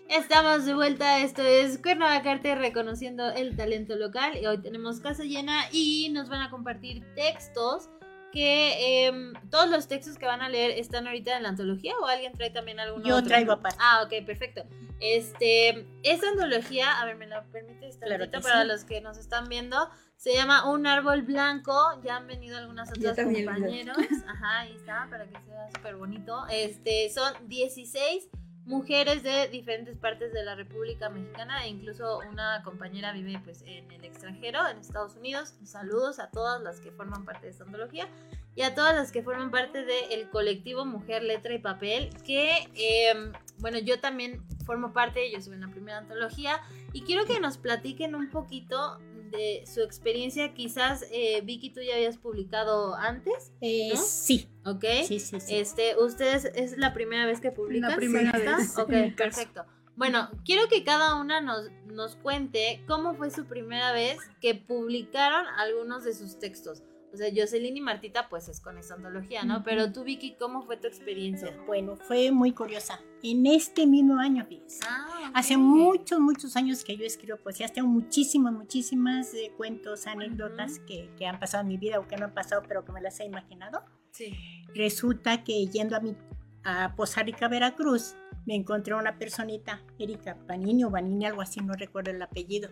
[0.08, 5.66] Estamos de vuelta, esto es Cuernavacarte reconociendo el talento local y hoy tenemos casa llena
[5.74, 7.90] y nos van a compartir textos
[8.34, 12.08] que em, todos los textos que van a leer están ahorita en la antología o
[12.08, 13.78] alguien trae también alguno Yo traigo aparte.
[13.80, 14.64] Ah, ok, perfecto.
[15.00, 19.88] Este, esta antología, a ver, me la permite claro para los que nos están viendo,
[20.18, 21.78] se llama Un árbol blanco.
[22.04, 23.98] Ya han venido algunas otras compañeros.
[24.28, 26.46] Ajá, ahí está, para que sea súper bonito.
[26.50, 28.30] Este, son 16
[28.66, 33.92] mujeres de diferentes partes de la República Mexicana e incluso una compañera vive pues en
[33.92, 35.56] el extranjero, en Estados Unidos.
[35.64, 38.08] Saludos a todas las que forman parte de esta antología
[38.56, 43.34] y a todas las que forman parte del colectivo Mujer, Letra y Papel, que em,
[43.58, 46.62] bueno, yo también formo parte, yo soy en la primera antología
[46.94, 49.00] y quiero que nos platiquen un poquito
[49.34, 50.54] de su experiencia.
[50.54, 53.52] Quizás, eh, Vicky, tú ya habías publicado antes.
[53.62, 54.48] Eh, sí.
[54.66, 54.86] Ok.
[55.06, 55.56] Sí, sí, sí.
[55.56, 57.92] Este, ¿Ustedes es la primera vez que publican?
[57.92, 58.78] La primera vez.
[58.78, 59.66] Ok, perfecto.
[59.96, 65.46] Bueno, quiero que cada una nos, nos cuente cómo fue su primera vez que publicaron
[65.58, 66.82] algunos de sus textos.
[67.14, 69.64] O sea, Jocelyn y Martita, pues es con esta antología, ¿no?
[69.64, 71.56] Pero tú, Vicky, ¿cómo fue tu experiencia?
[71.68, 73.00] Bueno, fue muy curiosa.
[73.22, 74.80] En este mismo año, fíjense.
[74.88, 77.72] Ah, Hace muchos, muchos años que yo escribo poesías.
[77.72, 82.18] Tengo muchísimas, muchísimas eh, cuentos, anécdotas que, que, han pasado en mi vida o que
[82.18, 83.84] no han pasado, pero que me las he imaginado.
[84.10, 84.34] Sí.
[84.74, 86.16] Resulta que yendo a, mi,
[86.64, 91.74] a Poza Rica, Veracruz, me encontré una personita, Erika Panini o Vanini, algo así, no
[91.74, 92.70] recuerdo el apellido.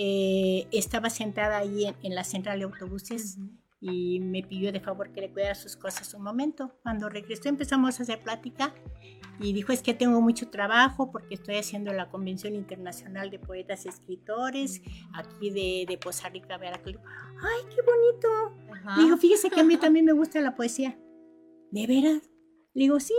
[0.00, 3.36] Eh, estaba sentada ahí en, la central de autobuses
[3.80, 6.78] y me pidió de favor que le cuidara sus cosas un momento.
[6.84, 8.72] Cuando regresó empezamos a hacer plática
[9.40, 13.86] y dijo es que tengo mucho trabajo porque estoy haciendo la Convención Internacional de Poetas
[13.86, 14.82] y Escritores
[15.14, 17.00] aquí de, de Poza Rica, Veracruz.
[17.42, 19.02] ¡Ay, qué bonito!
[19.02, 20.96] Dijo, fíjese que a mí también me gusta la poesía.
[21.72, 22.30] ¿De veras?
[22.72, 23.14] Le digo, sí.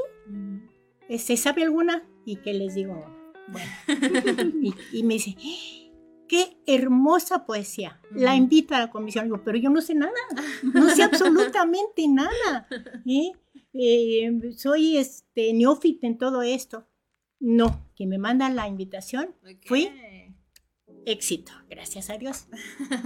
[1.10, 2.08] ¿Se este, sabe alguna?
[2.26, 3.06] Y que les digo,
[3.50, 3.70] bueno.
[4.94, 5.36] y, me dice,
[6.30, 8.00] qué hermosa poesía.
[8.12, 9.26] La invito a la comisión.
[9.26, 10.14] Digo, pero yo no sé nada.
[10.74, 12.68] No sé absolutamente nada.
[13.06, 13.34] ¿eh?
[13.74, 16.88] Eh, soy este, neófita en todo esto.
[17.40, 19.36] No, que me mandan la invitación.
[19.66, 19.90] Fui
[21.06, 22.48] éxito, gracias a Dios.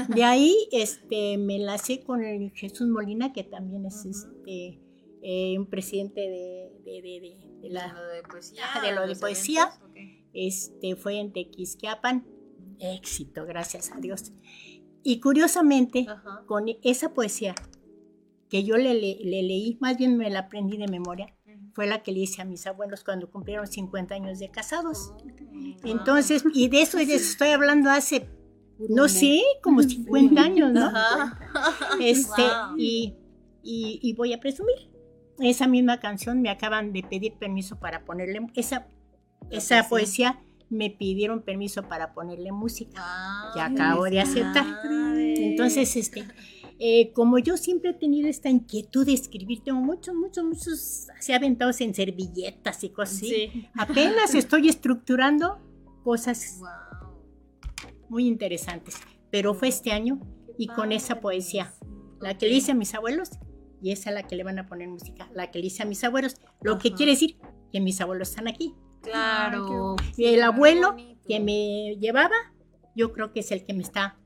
[0.10, 4.82] De ahí este, me enlacé con el Jesús Molina, que también es este,
[5.22, 8.64] eh, un presidente de, de, la, lo de poesía.
[8.82, 9.70] De lo de poesía.
[10.34, 12.26] Este, fue en Tequisquiapan.
[12.84, 14.32] Éxito, gracias a Dios.
[15.04, 16.06] Y curiosamente,
[16.46, 17.56] con esa poesía
[18.50, 21.34] que yo le, leí, más bien me la aprendí de memoria,
[21.74, 25.12] fue la que le hice a mis abuelos cuando cumplieron 50 años de casados.
[25.12, 25.18] Oh,
[25.84, 28.30] Entonces, y de eso estoy hablando hace,
[28.90, 30.92] no sé, como 50 años, ¿no?
[32.00, 32.44] Este,
[32.78, 33.16] y,
[33.64, 34.92] y, voy a presumir.
[35.40, 38.88] Esa misma canción me acaban de pedir permiso para ponerle, esa,
[39.50, 40.40] esa poesía
[40.74, 43.02] me pidieron permiso para ponerle música.
[43.54, 44.66] que acabo de aceptar.
[44.86, 46.26] Entonces, este,
[46.80, 51.32] eh, como yo siempre he tenido esta inquietud de escribir, tengo muchos, muchos, muchos así
[51.34, 53.70] aventados en servilletas y cosas así.
[53.76, 55.60] Apenas estoy estructurando
[56.04, 56.60] cosas
[58.10, 58.96] muy interesantes.
[59.32, 60.20] Pero fue este año
[60.58, 61.74] y con esa poesía,
[62.22, 63.32] la que le hice a mis abuelos
[63.82, 65.86] y esa es la que le van a poner música, la que le hice a
[65.86, 66.38] mis abuelos.
[66.62, 67.38] Lo que quiere decir
[67.72, 68.74] que mis abuelos están aquí.
[69.04, 69.96] Claro.
[70.16, 70.96] Y el abuelo
[71.28, 72.36] que me llevaba,
[72.96, 74.18] yo creo que es el que me está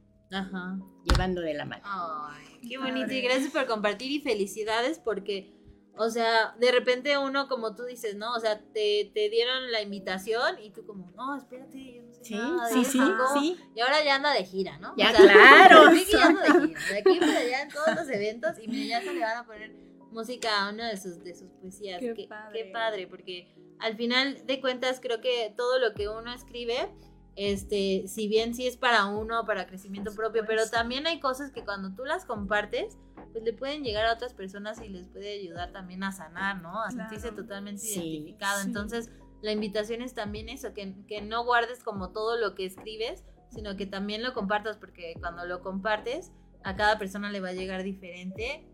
[1.04, 1.84] llevando de la mano.
[1.86, 3.12] Ay, qué bonito.
[3.12, 5.54] Y gracias por compartir y felicidades porque,
[5.98, 8.34] o sea, de repente uno, como tú dices, ¿no?
[8.34, 12.24] O sea, te, te dieron la invitación y tú como, no, espérate, yo no sé
[12.24, 12.36] sí,
[12.72, 13.00] Sí, sí,
[13.34, 13.58] sí.
[13.76, 14.94] Y ahora ya anda de gira, ¿no?
[14.98, 15.92] Ya, claro.
[16.12, 16.80] ya anda de gira.
[16.92, 19.74] De aquí para allá en todos los eventos y ya se le van a poner
[20.12, 22.00] música a una de sus, de sus poesías.
[22.00, 22.64] Qué, padre.
[22.64, 26.90] qué padre, porque al final de cuentas creo que todo lo que uno escribe,
[27.36, 31.64] este, si bien sí es para uno, para crecimiento propio, pero también hay cosas que
[31.64, 32.98] cuando tú las compartes,
[33.32, 36.82] pues le pueden llegar a otras personas y les puede ayudar también a sanar, ¿no?
[36.82, 38.62] A sentirse totalmente identificado.
[38.62, 39.12] Entonces,
[39.42, 43.76] la invitación es también eso, que, que no guardes como todo lo que escribes, sino
[43.78, 46.32] que también lo compartas, porque cuando lo compartes,
[46.64, 48.68] a cada persona le va a llegar diferente.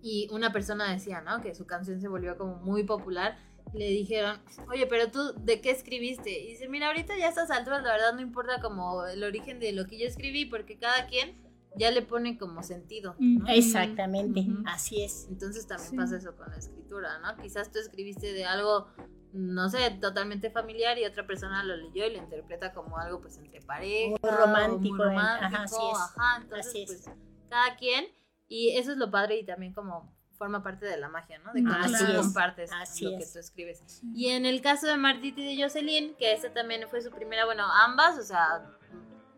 [0.00, 1.40] Y una persona decía, ¿no?
[1.40, 3.36] Que su canción se volvió como muy popular
[3.74, 6.30] le dijeron, oye, pero tú, ¿de qué escribiste?
[6.30, 9.60] Y dice, mira, ahorita ya a estas alturas, la verdad no importa como el origen
[9.60, 11.36] de lo que yo escribí, porque cada quien
[11.76, 13.14] ya le pone como sentido.
[13.46, 15.26] Exactamente, así es.
[15.28, 17.40] Entonces también pasa eso con la escritura, ¿no?
[17.42, 18.88] Quizás tú escribiste de algo,
[19.32, 23.38] no sé, totalmente familiar y otra persona lo leyó y lo interpreta como algo pues
[23.38, 24.16] entre pareja.
[24.20, 24.96] Muy romántico.
[24.96, 26.42] Muy romántico, ajá, así es.
[26.42, 27.10] entonces pues
[27.48, 28.06] cada quien,
[28.48, 31.52] y eso es lo padre y también como forma parte de la magia, ¿no?
[31.52, 32.70] De cómo tú compartes
[33.00, 34.02] lo que tú escribes.
[34.14, 37.44] Y en el caso de Martita y de Jocelyn, que esa también fue su primera,
[37.44, 38.64] bueno, ambas, o sea,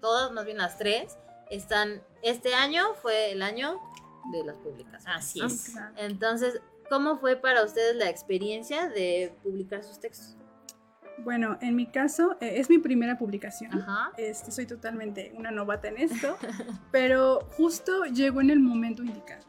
[0.01, 1.17] todas, más bien las tres,
[1.51, 3.81] están, este año fue el año
[4.31, 5.07] de las publicaciones.
[5.07, 5.75] Así es.
[5.97, 10.37] Entonces, ¿cómo fue para ustedes la experiencia de publicar sus textos?
[11.19, 13.85] Bueno, en mi caso eh, es mi primera publicación.
[14.17, 16.37] Este, soy totalmente una novata en esto,
[16.93, 19.45] pero justo llegó en el momento indicado.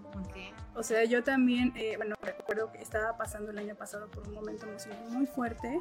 [0.73, 4.33] O sea, yo también, eh, bueno, recuerdo que estaba pasando el año pasado por un
[4.33, 5.79] momento emocional muy fuerte.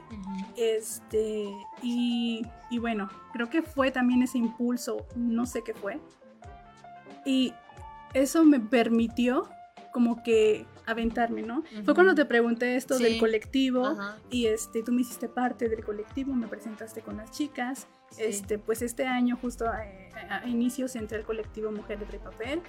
[0.57, 1.49] Este,
[1.83, 6.01] y, y bueno, creo que fue también ese impulso, no sé qué fue.
[7.25, 7.55] Y
[8.15, 9.49] eso me permitió
[9.93, 11.63] como que aventarme, ¿no?
[11.85, 13.97] Fue cuando te pregunté esto del colectivo
[14.31, 17.87] y este, tú me hiciste parte del colectivo, me presentaste con las chicas.
[18.19, 22.61] Este, pues este año justo eh, a, inicios entré al colectivo Mujer de Papel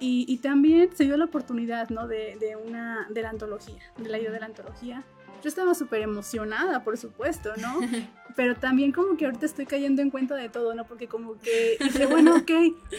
[0.00, 2.08] y, y, también se dio la oportunidad, ¿no?
[2.08, 5.04] De, de, una, de la antología, de la idea de la antología.
[5.42, 7.78] Yo estaba súper emocionada, por supuesto, ¿no?
[8.36, 10.86] Pero también como que ahorita estoy cayendo en cuenta de todo, ¿no?
[10.86, 12.50] Porque como que dije, bueno, ok,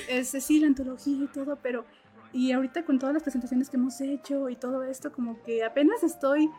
[0.10, 1.86] es sí, la antología y todo, pero
[2.34, 6.02] y ahorita con todas las presentaciones que hemos hecho y todo esto, como que apenas
[6.04, 6.50] estoy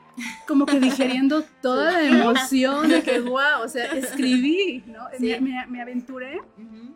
[0.47, 5.07] como que digeriendo toda la emoción de que, wow, o sea, escribí, ¿no?
[5.19, 6.41] Me, aventuré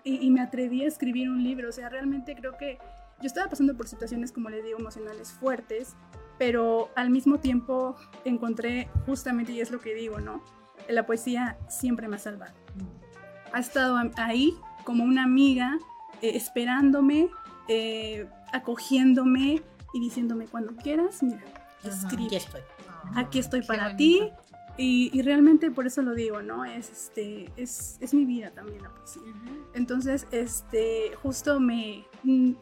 [0.04, 1.70] y, me atreví a escribir un libro.
[1.70, 2.78] O sea, realmente creo que
[3.20, 5.94] yo estaba pasando por situaciones, como les digo, emocionales fuertes,
[6.38, 10.42] pero al mismo tiempo encontré justamente, y es lo que digo, ¿no?
[10.88, 12.54] La poesía siempre me ha salvado.
[13.52, 14.54] Ha estado ahí
[14.84, 15.78] como una amiga,
[16.20, 17.30] eh, esperándome,
[17.68, 19.62] eh, acogiéndome
[19.94, 21.42] y diciéndome cuando quieras, mira,
[21.82, 22.26] escribe.
[22.26, 22.60] Aquí estoy.
[23.14, 24.30] Aquí estoy para ti.
[24.78, 26.64] Y, realmente por eso lo digo, ¿no?
[26.64, 29.22] Es, este, es, es mi vida también la poesía.
[29.74, 32.52] Entonces, este, justo me, mm,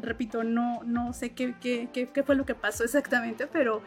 [0.00, 3.82] repito, no, no sé qué, qué, qué, fue lo que pasó exactamente, pero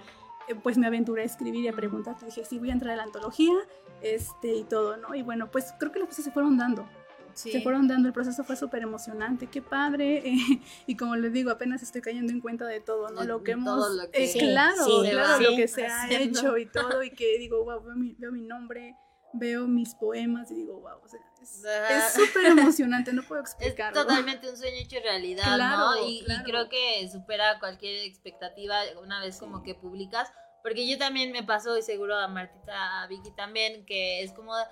[0.48, 2.16] eh, pues me aventuré a escribir y a preguntar.
[2.24, 3.54] Dije, sí, voy a entrar a la antología
[4.02, 5.14] este, y todo, ¿no?
[5.14, 6.88] Y bueno, pues creo que las cosas se fueron dando
[7.34, 10.36] se fueron dando, el proceso fue súper emocionante, qué padre, eh,
[10.88, 13.24] y como les digo, apenas estoy cayendo en cuenta de todo, ¿no?
[13.24, 17.38] lo que hemos, eh, claro, claro, lo que se ha hecho y todo, y que
[17.38, 18.96] digo, wow, veo mi, veo mi nombre,
[19.34, 24.00] veo mis poemas y digo, wow, o sea, es súper emocionante, no puedo explicarlo.
[24.00, 26.08] Es totalmente un sueño hecho realidad, ¿no?
[26.08, 30.32] Y, y, creo que supera cualquier expectativa una vez como que publicas,
[30.62, 34.54] porque yo también me pasó, y seguro a Martita, a Vicky también, que es como,
[34.56, 34.70] ah,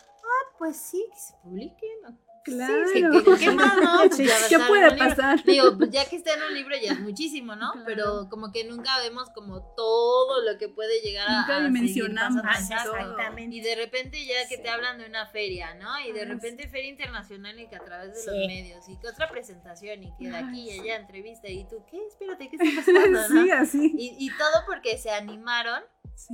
[0.58, 1.88] pues sí, que se publique,
[2.48, 2.66] ¿no?
[2.94, 3.38] Claro.
[3.38, 3.98] ¿qué, más, no?
[4.08, 5.44] Pues ¿Qué puede pasar?
[5.44, 7.72] Digo, pues ya que está en un libro ya es muchísimo, ¿no?
[7.86, 11.42] Pero como que nunca vemos como todo lo que puede llegar a.
[11.42, 12.44] Nunca dimensionamos.
[12.60, 13.56] Exactamente.
[13.56, 16.00] Y de repente ya que te hablan de una feria, ¿no?
[16.00, 19.30] Y de repente feria internacional y que a través de los medios y que otra
[19.30, 22.00] presentación y que de aquí y allá entrevista y tú, ¿qué?
[22.08, 23.28] Espérate, ¿qué está pasando?
[23.28, 23.94] sí, así.
[23.98, 25.84] Y, y todo porque se animaron.
[26.16, 26.34] Sí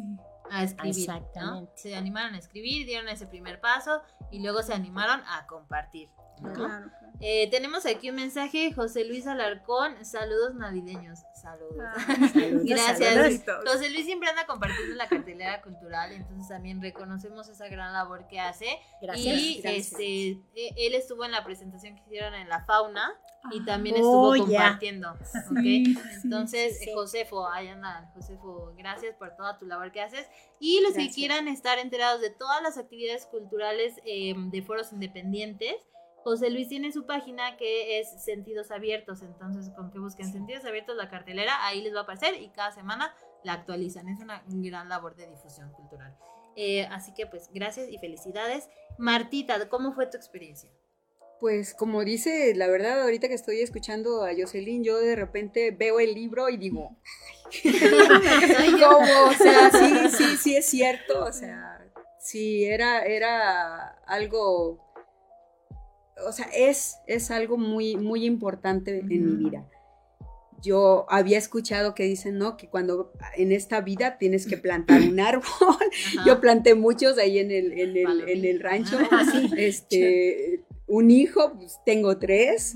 [0.52, 1.10] a escribir.
[1.36, 1.70] ¿no?
[1.76, 6.10] Se animaron a escribir, dieron ese primer paso y luego se animaron a compartir.
[6.54, 11.20] Claro, eh, tenemos aquí un mensaje, José Luis Alarcón, saludos navideños.
[11.42, 11.78] Saludos.
[11.80, 11.96] Ah,
[12.64, 13.44] Gracias.
[13.66, 18.40] José Luis siempre anda compartiendo la cartelera cultural, entonces también reconocemos esa gran labor que
[18.40, 18.80] hace.
[19.02, 19.38] Gracias.
[19.38, 23.14] Y Este, e, él estuvo en la presentación que hicieron en la fauna
[23.52, 25.16] y también ah, estuvo oh, compartiendo.
[26.24, 30.28] entonces, Josefo, ahí anda, Josefo, gracias por toda tu labor que haces.
[30.60, 35.76] Y los que quieran estar enterados de todas las actividades culturales eh, de foros independientes,
[36.28, 40.98] José Luis tiene su página que es Sentidos Abiertos, entonces con que busquen Sentidos Abiertos
[40.98, 43.16] la cartelera, ahí les va a aparecer y cada semana
[43.46, 44.10] la actualizan.
[44.10, 46.18] Es una gran labor de difusión cultural.
[46.58, 48.68] Eh, así que pues gracias y felicidades.
[48.98, 50.70] Martita, ¿cómo fue tu experiencia?
[51.40, 56.02] Pues como dice, la verdad, ahorita que estoy escuchando a Jocelyn, yo de repente veo
[56.02, 56.98] el libro y digo,
[58.84, 59.30] ¿cómo?
[59.30, 64.87] O sea, sí, sí, sí es cierto, o sea, sí, era, era algo
[66.26, 69.68] o sea, es, es algo muy, muy importante en mi vida.
[70.64, 72.58] Yo había escuchado que dicen, ¿no?
[72.58, 75.46] Que cuando en esta vida tienes que plantar un árbol.
[76.26, 78.98] Yo planté muchos ahí en el, en el, en el rancho.
[79.58, 82.76] Este, un hijo, pues tengo tres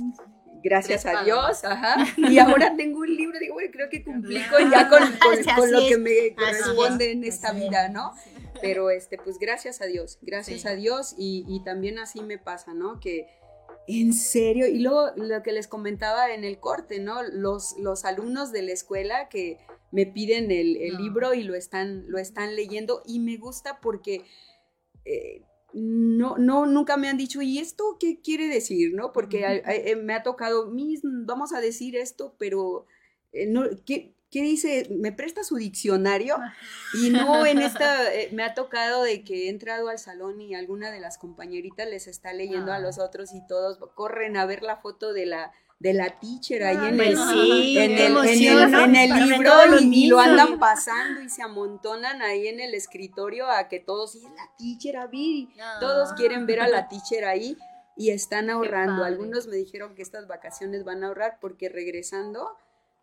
[0.64, 2.06] gracias a Dios, ajá.
[2.18, 4.40] Y ahora tengo un libro, digo, bueno, creo que cumplí
[4.72, 5.00] ya con,
[5.56, 8.14] con, lo que me corresponde en esta vida, ¿no?
[8.60, 12.74] Pero, este, pues gracias a Dios, gracias a Dios y, y, también así me pasa,
[12.74, 13.00] ¿no?
[13.00, 13.28] Que
[13.88, 17.24] en serio, y luego lo que les comentaba en el corte, ¿no?
[17.24, 19.58] Los, los alumnos de la escuela que
[19.92, 24.26] me piden el, el libro y lo están, lo están leyendo y me gusta porque...
[25.06, 25.44] Eh,
[25.74, 28.94] no, no, nunca me han dicho, ¿y esto qué quiere decir?
[28.94, 29.14] ¿No?
[29.14, 30.70] Porque eh, me ha tocado,
[31.26, 32.86] vamos a decir esto, pero
[33.32, 34.88] eh, no, ¿qué, ¿qué dice?
[34.90, 36.38] ¿Me presta su diccionario?
[36.94, 40.56] Y no en esta, eh, me ha tocado de que he entrado al salón y
[40.56, 43.06] alguna de las compañeritas les está leyendo a los ah.
[43.06, 47.02] otros y todos corren a ver la foto de la de la teacher ahí en,
[47.02, 47.98] el, en,
[48.96, 53.80] el, libro y, lo andan pasando y se amontonan ahí en el escritorio a que
[53.80, 55.10] todos, y la teacher a
[55.80, 57.58] todos quieren ver a la teacher ahí
[57.98, 59.04] y están ahorrando.
[59.04, 62.56] Algunos me dijeron que estas vacaciones van a ahorrar porque regresando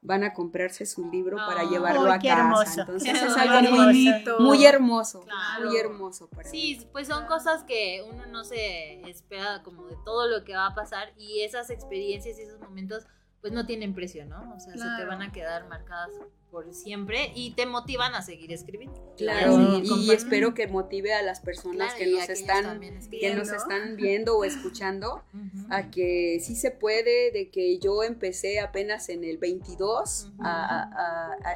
[0.09, 2.81] van a comprarse su libro para llevarlo a casa.
[2.81, 5.27] Entonces es algo muy, muy hermoso,
[5.63, 10.27] muy hermoso para Sí, pues son cosas que uno no se espera como de todo
[10.27, 13.07] lo que va a pasar y esas experiencias y esos momentos
[13.43, 14.55] pues no tienen precio, ¿no?
[14.57, 16.11] O sea, se te van a quedar marcadas
[16.51, 19.15] por siempre y te motivan a seguir escribiendo.
[19.17, 22.81] Claro, y, espero que motive a las personas que nos están
[23.11, 25.23] que nos están viendo o escuchando
[25.71, 30.31] a que sí se puede, de que yo empecé apenas en el 22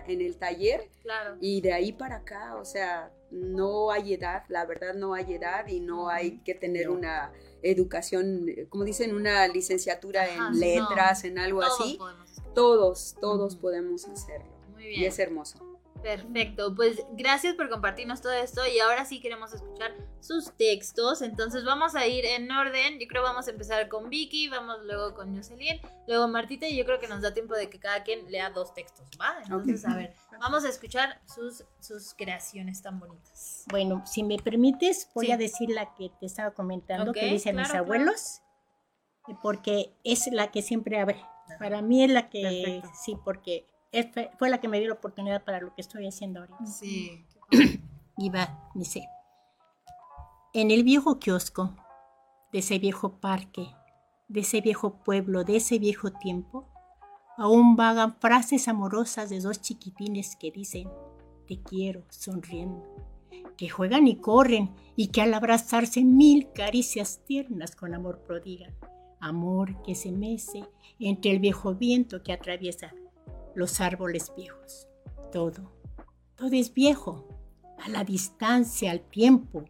[0.06, 0.88] en el taller
[1.40, 5.66] y de ahí para acá, o sea, no hay edad, la verdad no hay edad
[5.66, 7.32] y no hay que tener una
[7.62, 11.98] educación, como dicen, una licenciatura en letras, en algo así.
[12.54, 14.51] Todos, todos podemos hacerlo.
[14.82, 15.72] Y es hermoso.
[16.02, 21.64] Perfecto, pues gracias por compartirnos todo esto y ahora sí queremos escuchar sus textos, entonces
[21.64, 25.36] vamos a ir en orden, yo creo vamos a empezar con Vicky, vamos luego con
[25.36, 28.50] Jocelyn, luego Martita y yo creo que nos da tiempo de que cada quien lea
[28.50, 29.36] dos textos, ¿va?
[29.44, 33.64] Entonces, a ver, vamos a escuchar sus, sus creaciones tan bonitas.
[33.70, 37.72] Bueno, si me permites, voy a decir la que te estaba comentando, que dicen mis
[37.72, 38.40] abuelos,
[39.40, 41.24] porque es la que siempre abre,
[41.60, 43.68] para mí es la que, sí, porque
[44.38, 46.66] fue la que me dio la oportunidad para lo que estoy haciendo ahorita.
[46.66, 47.24] Sí.
[48.16, 49.06] y va, dice,
[50.54, 51.74] en el viejo kiosco,
[52.52, 53.68] de ese viejo parque,
[54.28, 56.68] de ese viejo pueblo, de ese viejo tiempo,
[57.36, 60.88] aún vagan frases amorosas de dos chiquitines que dicen,
[61.46, 62.84] te quiero, sonriendo,
[63.56, 68.74] que juegan y corren y que al abrazarse mil caricias tiernas con amor prodigan,
[69.20, 70.64] amor que se mece
[70.98, 72.92] entre el viejo viento que atraviesa
[73.54, 74.88] los árboles viejos.
[75.30, 75.72] Todo,
[76.36, 77.28] todo es viejo,
[77.78, 79.64] a la distancia, al tiempo.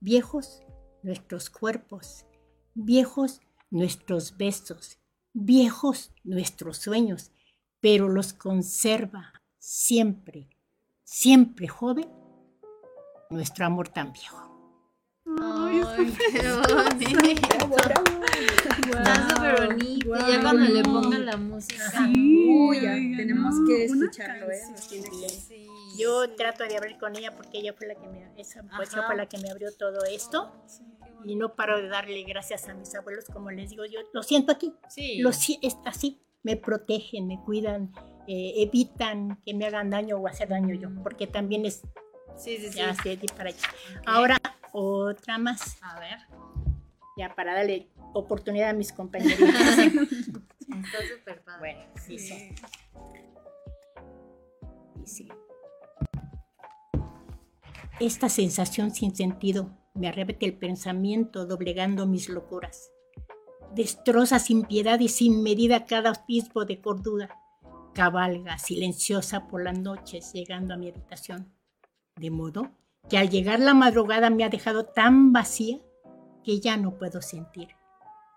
[0.00, 0.62] Viejos
[1.02, 2.26] nuestros cuerpos,
[2.74, 4.98] viejos nuestros besos,
[5.32, 7.32] viejos nuestros sueños,
[7.80, 10.48] pero los conserva siempre,
[11.04, 12.08] siempre joven
[13.30, 14.51] nuestro amor tan viejo.
[15.42, 15.82] Ay,
[16.98, 17.48] qué bonito.
[18.90, 20.14] Está súper bonito.
[20.28, 22.08] Ya cuando le pongan la música.
[22.08, 22.80] Uy,
[23.16, 24.62] tenemos que escucharlo, ¿eh?
[25.98, 29.16] Yo trato de hablar con ella porque ella fue la que me, esa poesía fue
[29.16, 30.52] la que me abrió todo esto.
[31.24, 34.52] Y no paro de darle gracias a mis abuelos, como les digo, yo lo siento
[34.52, 34.74] aquí.
[34.88, 35.18] Sí.
[35.18, 37.92] Lo, es así, me protegen, me cuidan,
[38.26, 41.82] eh, evitan que me hagan daño o hacer daño yo, porque también es
[42.36, 42.78] Sí, sí, sí.
[42.78, 42.94] Ya,
[43.36, 43.58] para allá.
[44.06, 44.36] Ahora,
[44.72, 45.78] otra más.
[45.82, 46.18] A ver.
[47.16, 49.38] Ya, para darle oportunidad a mis compañeros.
[49.38, 51.58] Está súper padre.
[51.58, 52.54] Bueno, sí, sí.
[55.04, 55.28] sí.
[58.00, 62.90] Esta sensación sin sentido me arrebata el pensamiento doblegando mis locuras.
[63.74, 67.38] Destroza sin piedad y sin medida cada abismo de cordura.
[67.94, 71.52] Cabalga silenciosa por las noches llegando a mi habitación
[72.16, 72.70] de modo
[73.08, 75.78] que al llegar la madrugada me ha dejado tan vacía
[76.44, 77.68] que ya no puedo sentir.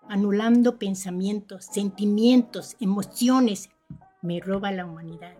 [0.08, 3.70] Anulando pensamientos, sentimientos, emociones,
[4.22, 5.34] me roba la humanidad.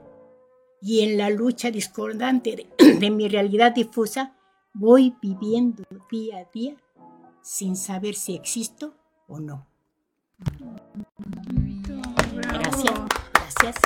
[0.80, 2.68] Y en la lucha discordante
[2.98, 4.34] de, mi realidad difusa,
[4.72, 6.76] voy viviendo día a día
[7.42, 8.94] sin saber si existo
[9.28, 9.66] o no.
[12.32, 13.00] Gracias,
[13.32, 13.76] gracias.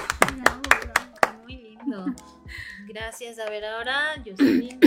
[1.43, 2.07] Muy lindo.
[2.89, 3.39] Gracias.
[3.39, 4.81] A ver, ahora Jocelyn,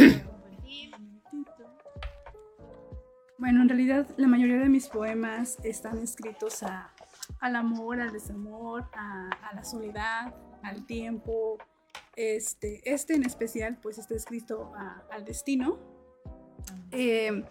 [3.38, 6.94] Bueno, en realidad la mayoría de mis poemas están escritos a,
[7.40, 11.58] al amor, al desamor, a, la soledad, al tiempo.
[12.16, 14.72] Este, este en especial, pues está escrito
[15.12, 15.78] al destino.
[16.92, 17.44] Eh,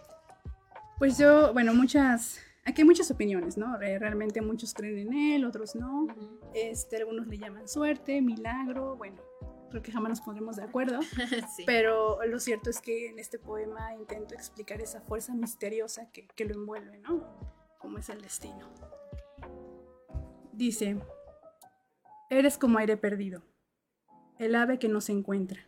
[0.98, 3.76] pues yo, bueno, muchas, aquí hay muchas opiniones, ¿no?
[3.76, 6.06] Realmente muchos creen en él, otros no.
[6.54, 9.20] Este, algunos le llaman suerte, milagro, bueno,
[9.72, 11.00] creo que jamás nos pondremos de acuerdo,
[11.66, 16.44] pero lo cierto es que en este poema intento explicar esa fuerza misteriosa que, que
[16.44, 17.26] lo envuelve, ¿no?
[17.78, 18.68] Como es el destino.
[20.52, 21.00] Dice,
[22.28, 23.42] eres como aire perdido,
[24.38, 25.66] el ave que no se encuentra.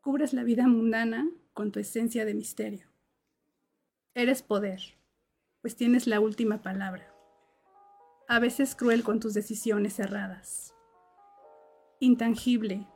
[0.00, 2.88] Cubres la vida mundana con tu esencia de misterio.
[4.14, 4.80] Eres poder,
[5.60, 7.14] pues tienes la última palabra.
[8.26, 10.74] A veces cruel con tus decisiones erradas
[12.00, 12.86] intangible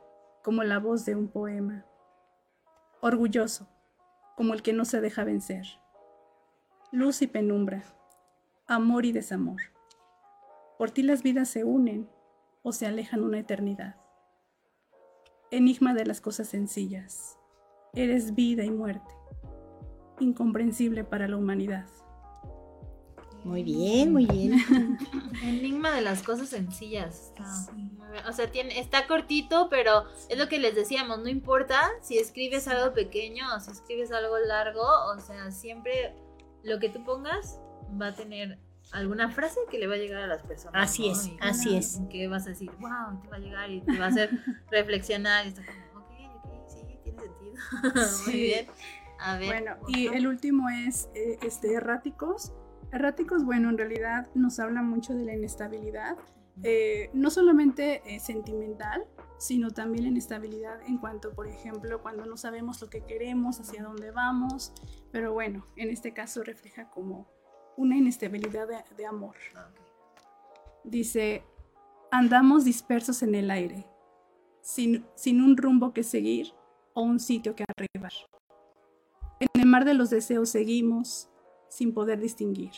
[0.43, 1.85] como la voz de un poema,
[3.01, 3.67] orgulloso
[4.35, 5.65] como el que no se deja vencer,
[6.91, 7.83] luz y penumbra,
[8.67, 9.61] amor y desamor.
[10.79, 12.09] Por ti las vidas se unen
[12.63, 13.95] o se alejan una eternidad.
[15.51, 17.37] Enigma de las cosas sencillas,
[17.93, 19.13] eres vida y muerte,
[20.19, 21.85] incomprensible para la humanidad.
[23.45, 24.57] Muy bien, muy bien.
[25.43, 27.31] Enigma de las cosas sencillas.
[28.27, 32.67] O sea, tiene, está cortito, pero es lo que les decíamos, no importa si escribes
[32.67, 36.15] algo pequeño o si escribes algo largo, o sea, siempre
[36.63, 37.59] lo que tú pongas
[38.01, 38.57] va a tener
[38.91, 40.89] alguna frase que le va a llegar a las personas.
[40.89, 42.01] Así es, así es.
[42.09, 44.31] Que vas a decir, wow, te va a llegar y te va a hacer
[44.71, 46.11] reflexionar y está como, ok,
[46.45, 47.53] ok, sí, tiene sentido.
[48.25, 48.67] Muy bien.
[49.19, 49.47] A ver.
[49.47, 52.51] Bueno, y el último es eh, este, erráticos.
[52.95, 56.15] Erráticos, bueno, en realidad nos habla mucho de la inestabilidad,
[56.63, 59.05] eh, no solamente eh, sentimental,
[59.37, 63.83] sino también la inestabilidad en cuanto, por ejemplo, cuando no sabemos lo que queremos, hacia
[63.83, 64.71] dónde vamos,
[65.11, 67.27] pero bueno, en este caso refleja como
[67.75, 68.65] una inestabilidad
[68.95, 69.35] de, amor.
[69.55, 69.67] Ah,
[70.85, 71.43] Dice,
[72.11, 73.85] andamos dispersos en el aire,
[74.61, 76.53] sin, sin un rumbo que seguir
[76.93, 78.13] o un sitio que arribar.
[79.41, 81.29] En el mar de los deseos seguimos,
[81.75, 82.71] sin poder distinguir.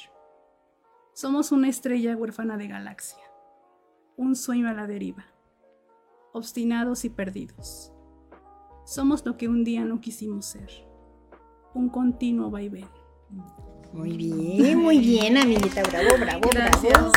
[1.13, 3.21] Somos una estrella huérfana de galaxia,
[4.15, 5.23] un sueño a la deriva,
[6.33, 7.93] obstinados y perdidos.
[8.85, 10.71] Somos lo que un día no quisimos ser,
[11.75, 12.87] un continuo vaivén.
[13.93, 17.11] Muy bien, muy bien, amiguita, bravo, bravo, bravo.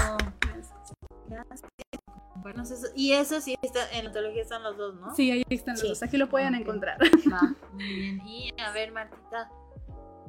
[2.42, 2.62] Bueno,
[2.94, 5.14] y eso sí está en la antología están los dos, ¿no?
[5.14, 6.02] Sí, ahí están los dos.
[6.02, 6.98] Aquí lo pueden encontrar.
[7.32, 8.20] Va, muy bien.
[8.26, 9.50] Y a ver, Martita,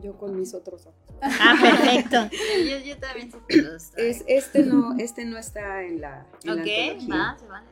[0.02, 1.16] yo con mis otros ojos.
[1.22, 2.18] Ah, perfecto.
[2.86, 3.32] yo, también
[3.98, 6.26] es, este no, este no está en la.
[6.44, 7.68] En ok, va, se vale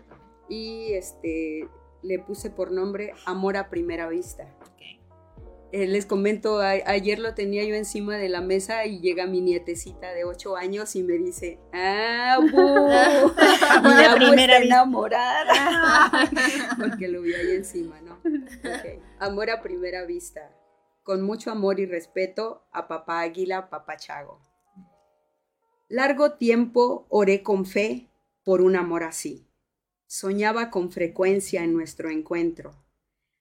[0.48, 1.68] Y este
[2.02, 4.48] le puse por nombre Amor a Primera Vista.
[5.72, 10.12] Eh, les comento, ayer lo tenía yo encima de la mesa y llega mi nietecita
[10.14, 16.10] de 8 años y me dice, ah, mi amo primera está enamorada.
[16.80, 18.20] Porque lo vi ahí encima, ¿no?
[19.20, 20.50] Amor a primera vista
[21.04, 24.40] con mucho amor y respeto a papá Águila, papá Chago.
[25.88, 28.12] Largo tiempo oré con fe
[28.44, 29.48] por un amor así.
[30.06, 32.76] Soñaba con frecuencia en nuestro encuentro.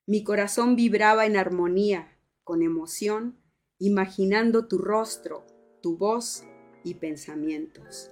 [0.06, 3.38] Mi corazón vibraba en armonía, con emoción,
[3.78, 5.44] imaginando tu rostro,
[5.82, 6.44] tu voz
[6.84, 8.10] y pensamientos.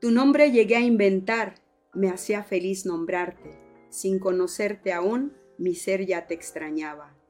[0.00, 1.54] Tu nombre llegué a inventar,
[1.94, 3.58] me hacía feliz nombrarte.
[3.88, 7.21] Sin conocerte aún, mi ser ya te extrañaba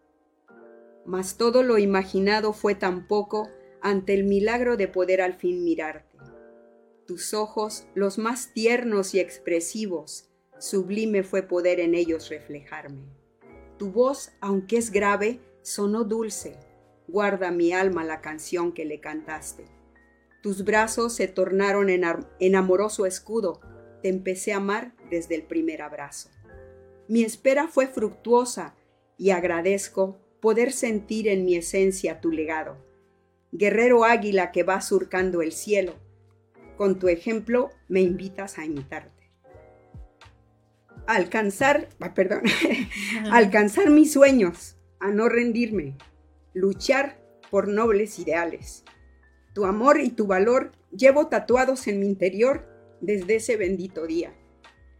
[1.05, 3.48] mas todo lo imaginado fue tan poco
[3.80, 6.18] ante el milagro de poder al fin mirarte.
[7.07, 13.03] Tus ojos, los más tiernos y expresivos, sublime fue poder en ellos reflejarme.
[13.78, 16.57] Tu voz, aunque es grave, sonó dulce,
[17.09, 19.64] guarda mi alma la canción que le cantaste.
[20.42, 23.61] Tus brazos se tornaron en, amoroso escudo,
[24.03, 26.30] te empecé a amar desde el primer abrazo.
[27.09, 28.74] Mi espera fue fructuosa
[29.18, 32.76] y agradezco poder sentir en mi esencia tu legado.
[33.53, 35.95] Guerrero águila que va surcando el cielo,
[36.76, 39.30] con tu ejemplo me invitas a imitarte.
[41.07, 42.43] Alcanzar, perdón,
[43.30, 45.97] alcanzar mis sueños, a no rendirme,
[46.55, 48.84] luchar por nobles ideales.
[49.55, 52.66] Tu amor y tu valor llevo tatuados en mi interior
[53.01, 54.34] desde ese bendito día.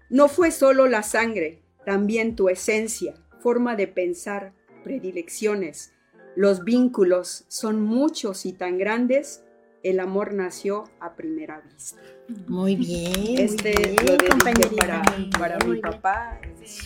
[0.09, 4.53] No fue solo la sangre, también tu esencia, forma de pensar,
[4.83, 5.93] predilecciones.
[6.35, 9.45] Los vínculos son muchos y tan grandes,
[9.83, 12.01] el amor nació a primera vista.
[12.47, 13.39] Muy bien.
[13.39, 15.03] Este lo dediqué para,
[15.39, 16.41] para mi papá.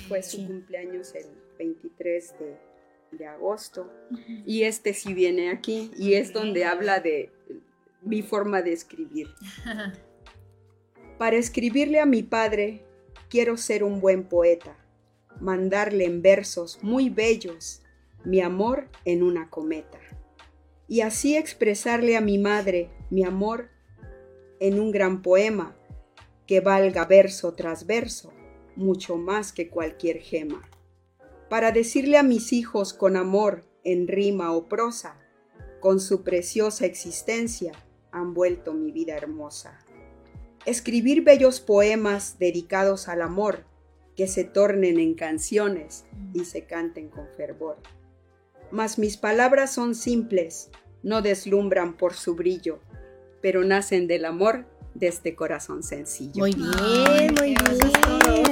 [0.09, 1.27] Fue su cumpleaños el
[1.59, 2.57] 23 de,
[3.13, 3.93] de agosto.
[4.45, 7.31] Y este sí viene aquí y es donde habla de
[8.03, 9.29] mi forma de escribir.
[11.19, 12.85] Para escribirle a mi padre,
[13.29, 14.77] quiero ser un buen poeta,
[15.41, 17.83] mandarle en versos muy bellos
[18.27, 20.01] mi amor en una cometa.
[20.89, 23.71] Y así expresarle a mi madre mi amor
[24.59, 25.77] en un gran poema
[26.45, 28.33] que valga verso tras verso,
[28.75, 30.69] mucho más que cualquier gema.
[31.49, 35.21] Para decirle a mis hijos con amor en rima o prosa,
[35.79, 37.73] con su preciosa existencia
[38.11, 39.79] han vuelto mi vida hermosa.
[40.65, 43.67] Escribir bellos poemas dedicados al amor,
[44.17, 47.77] que se tornen en canciones y se canten con fervor
[48.71, 50.71] mas mis palabras son simples,
[51.03, 52.81] no deslumbran por su brillo,
[53.43, 56.41] pero nacen del amor de este corazón sencillo.
[56.41, 58.51] Muy bien, muy bien.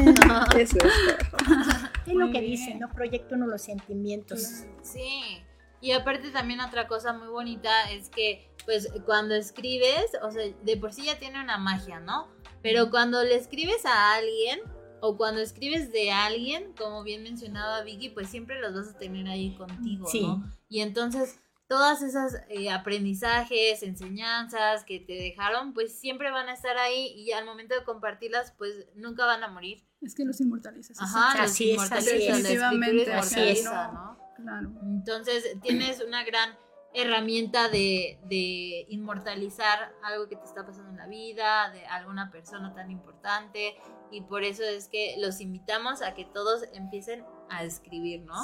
[0.58, 0.84] Eso es.
[2.06, 2.90] Es lo que dicen, ¿no?
[2.90, 4.64] Proyecta uno los sentimientos.
[4.82, 5.42] Sí.
[5.80, 10.76] Y aparte también otra cosa muy bonita es que pues cuando escribes, o sea, de
[10.76, 12.28] por sí ya tiene una magia, ¿no?
[12.62, 14.60] Pero cuando le escribes a alguien
[15.07, 19.28] o cuando escribes de alguien, como bien mencionaba Vicky, pues siempre los vas a tener
[19.28, 20.50] ahí contigo, ¿no?
[20.70, 26.78] Y entonces todas esas eh, aprendizajes, enseñanzas que te dejaron, pues siempre van a estar
[26.78, 29.86] ahí y al momento de compartirlas, pues nunca van a morir.
[30.00, 30.96] Es que los inmortalizas.
[30.98, 33.64] Ajá, los así es, definitivamente, así es.
[33.64, 34.18] ¿no?
[34.36, 34.72] Claro.
[34.84, 36.57] Entonces tienes una gran
[36.95, 42.72] herramienta de, de, inmortalizar algo que te está pasando en la vida, de alguna persona
[42.72, 43.76] tan importante,
[44.11, 48.36] y por eso es que los invitamos a que todos empiecen a escribir, ¿no?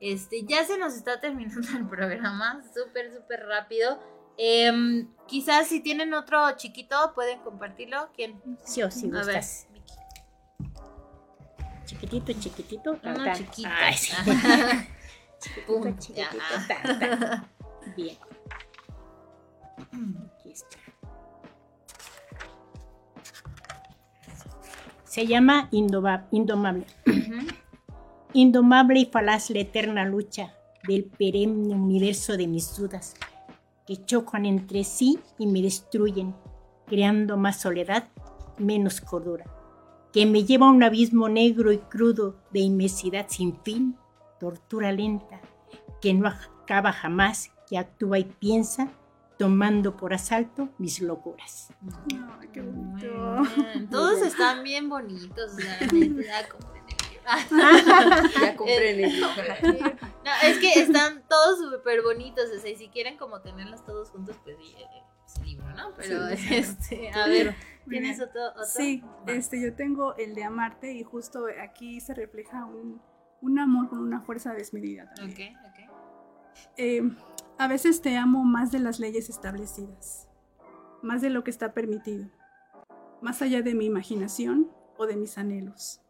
[0.00, 4.00] Este, ya se nos está terminando el programa, súper, súper rápido.
[4.38, 8.10] Em, quizás si tienen otro chiquito, pueden compartirlo.
[8.14, 8.40] ¿Quién?
[8.64, 9.44] Sí o sí, A ver.
[11.84, 12.98] Chiquitito, chiquitito.
[13.02, 13.68] Uno chiquito.
[13.70, 14.12] Ay, sí.
[15.66, 16.36] Pum, chiquitito,
[16.66, 17.48] ya.
[17.96, 18.16] Bien.
[19.78, 20.78] Aquí está.
[25.04, 26.86] Se llama Indoma- Indomable.
[28.34, 30.54] Indomable y falaz la eterna lucha
[30.86, 33.14] del perenne universo de mis dudas,
[33.86, 36.34] que chocan entre sí y me destruyen,
[36.86, 38.08] creando más soledad,
[38.58, 39.46] menos cordura,
[40.12, 43.96] que me lleva a un abismo negro y crudo de inmensidad sin fin,
[44.38, 45.40] tortura lenta,
[46.00, 48.88] que no acaba jamás, que actúa y piensa,
[49.38, 51.72] tomando por asalto mis locuras.
[52.40, 52.72] Ay, qué Muy
[53.08, 53.42] bonito.
[53.72, 53.88] bien.
[53.90, 56.48] Todos están bien bonitos, o sea, neta,
[58.40, 59.28] ya compré el libro.
[59.28, 59.96] Ya compré el libro.
[60.24, 64.10] No, es que están todos súper bonitos, o sea, y si quieren como tenerlos todos
[64.10, 65.92] juntos, pues sí, eh, es libro, ¿no?
[65.96, 66.54] Pero, Sí.
[66.54, 67.54] este, a ver,
[67.88, 68.64] ¿tienes otro, otro?
[68.64, 69.32] Sí, Va.
[69.32, 73.00] este, yo tengo el de amarte y justo aquí se refleja un,
[73.42, 75.54] un amor con una fuerza desmedida también.
[75.58, 75.90] Ok, ok.
[76.76, 77.02] Eh,
[77.60, 80.28] a veces te amo más de las leyes establecidas,
[81.02, 82.28] más de lo que está permitido,
[83.20, 86.00] más allá de mi imaginación o de mis anhelos.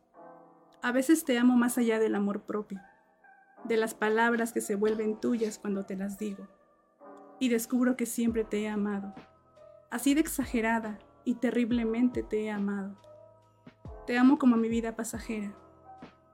[0.82, 2.82] A veces te amo más allá del amor propio,
[3.64, 6.46] de las palabras que se vuelven tuyas cuando te las digo,
[7.38, 9.14] y descubro que siempre te he amado,
[9.90, 13.00] así de exagerada y terriblemente te he amado.
[14.06, 15.56] Te amo como a mi vida pasajera,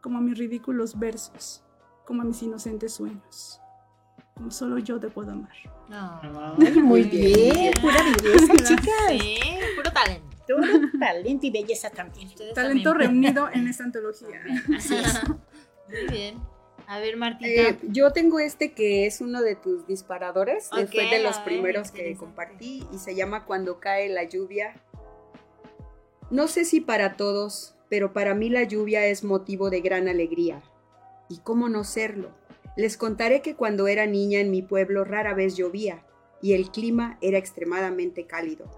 [0.02, 1.64] como a mis ridículos versos,
[2.04, 3.60] como a mis inocentes sueños
[4.50, 5.52] solo yo te puedo amar.
[5.88, 6.20] No.
[6.60, 8.94] Ay, muy bien, pura belleza, chicas.
[9.10, 9.38] Sí,
[9.76, 10.36] puro talento.
[10.46, 12.28] Puro talento y belleza también.
[12.28, 13.10] Ustedes Talento también.
[13.10, 14.42] reunido en esta antología.
[14.76, 15.20] Así es.
[15.88, 16.38] Muy bien.
[16.86, 17.48] A ver, Martita.
[17.70, 20.68] Eh, yo tengo este que es uno de tus disparadores.
[20.72, 24.74] Ok, Fue de los ver, primeros que compartí y se llama Cuando cae la lluvia.
[26.30, 30.62] No sé si para todos, pero para mí la lluvia es motivo de gran alegría.
[31.30, 32.30] ¿Y cómo no serlo?
[32.76, 36.04] Les contaré que cuando era niña en mi pueblo rara vez llovía
[36.42, 38.68] y el clima era extremadamente cálido.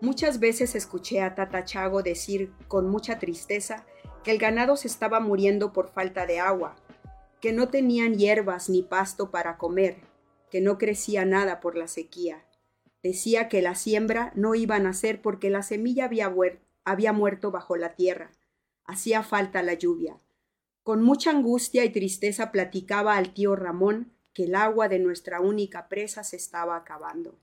[0.00, 3.84] Muchas veces escuché a Tata Chago decir con mucha tristeza
[4.22, 6.76] que el ganado se estaba muriendo por falta de agua,
[7.40, 9.96] que no tenían hierbas ni pasto para comer,
[10.50, 12.44] que no crecía nada por la sequía.
[13.02, 16.32] Decía que la siembra no iba a nacer porque la semilla había,
[16.84, 18.30] había muerto bajo la tierra.
[18.84, 20.20] Hacía falta la lluvia.
[20.82, 25.88] Con mucha angustia y tristeza platicaba al tío Ramón que el agua de nuestra única
[25.88, 27.38] presa se estaba acabando.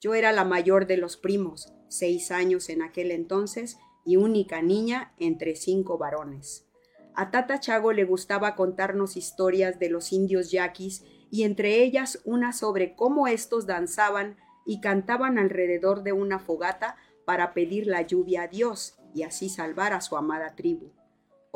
[0.00, 5.14] Yo era la mayor de los primos, seis años en aquel entonces, y única niña
[5.18, 6.66] entre cinco varones.
[7.14, 12.52] A Tata Chago le gustaba contarnos historias de los indios yaquis y entre ellas una
[12.52, 18.48] sobre cómo estos danzaban y cantaban alrededor de una fogata para pedir la lluvia a
[18.48, 20.92] Dios y así salvar a su amada tribu.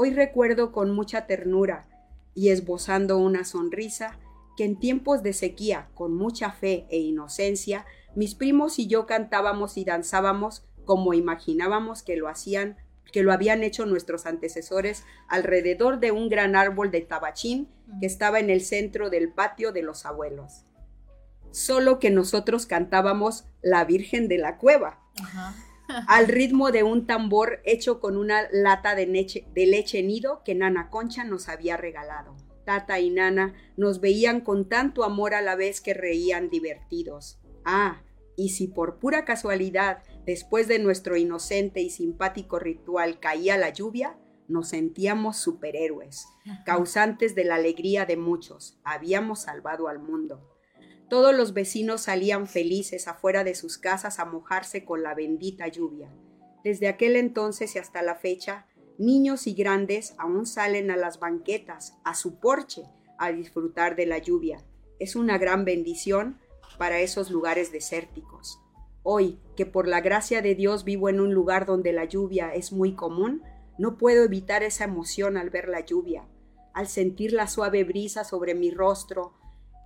[0.00, 1.88] Hoy recuerdo con mucha ternura
[2.32, 4.16] y esbozando una sonrisa
[4.56, 7.84] que en tiempos de sequía, con mucha fe e inocencia,
[8.14, 12.76] mis primos y yo cantábamos y danzábamos como imaginábamos que lo hacían,
[13.10, 17.68] que lo habían hecho nuestros antecesores alrededor de un gran árbol de tabachín
[17.98, 20.62] que estaba en el centro del patio de los abuelos.
[21.50, 25.56] Solo que nosotros cantábamos La Virgen de la Cueva, Ajá.
[26.06, 30.54] Al ritmo de un tambor hecho con una lata de leche, de leche nido que
[30.54, 32.36] Nana Concha nos había regalado.
[32.64, 37.40] Tata y Nana nos veían con tanto amor a la vez que reían divertidos.
[37.64, 38.02] Ah,
[38.36, 44.18] y si por pura casualidad, después de nuestro inocente y simpático ritual caía la lluvia,
[44.48, 46.26] nos sentíamos superhéroes,
[46.64, 48.78] causantes de la alegría de muchos.
[48.84, 50.57] Habíamos salvado al mundo.
[51.08, 56.10] Todos los vecinos salían felices afuera de sus casas a mojarse con la bendita lluvia.
[56.64, 58.66] Desde aquel entonces y hasta la fecha,
[58.98, 62.82] Niños y grandes aún salen a las banquetas, a su porche,
[63.16, 64.64] a disfrutar de la lluvia.
[64.98, 66.40] Es una gran bendición
[66.78, 68.60] para esos lugares desérticos.
[69.04, 72.72] Hoy, que por la gracia de Dios vivo en un lugar donde la lluvia es
[72.72, 73.44] muy común,
[73.78, 76.26] no puedo evitar esa emoción al ver la lluvia,
[76.74, 79.37] al sentir la suave brisa sobre mi rostro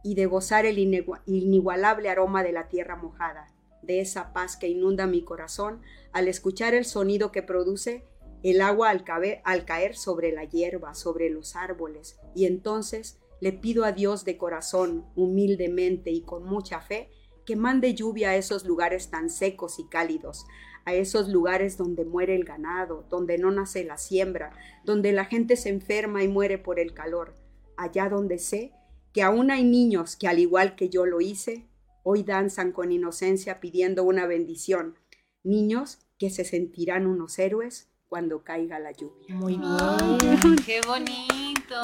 [0.03, 3.47] y de gozar el inigualable aroma de la tierra mojada,
[3.83, 5.81] de esa paz que inunda mi corazón
[6.13, 8.05] al escuchar el sonido que produce
[8.43, 9.05] el agua al,
[9.45, 14.37] al caer sobre la hierba, sobre los árboles, y entonces le pido a Dios de
[14.37, 17.11] corazón, humildemente y con mucha fe,
[17.45, 20.47] que mande lluvia a esos lugares tan secos y cálidos,
[20.85, 24.53] a esos lugares donde muere el ganado, donde no nace la siembra,
[24.85, 27.35] donde la gente se enferma y muere por el calor,
[27.77, 28.73] allá donde sé
[29.13, 31.67] que aún hay niños que al igual que yo lo hice,
[32.03, 34.97] hoy danzan con inocencia pidiendo una bendición,
[35.43, 39.35] niños que se sentirán unos héroes cuando caiga la lluvia.
[39.35, 40.57] Muy bien.
[40.67, 41.81] qué bonito.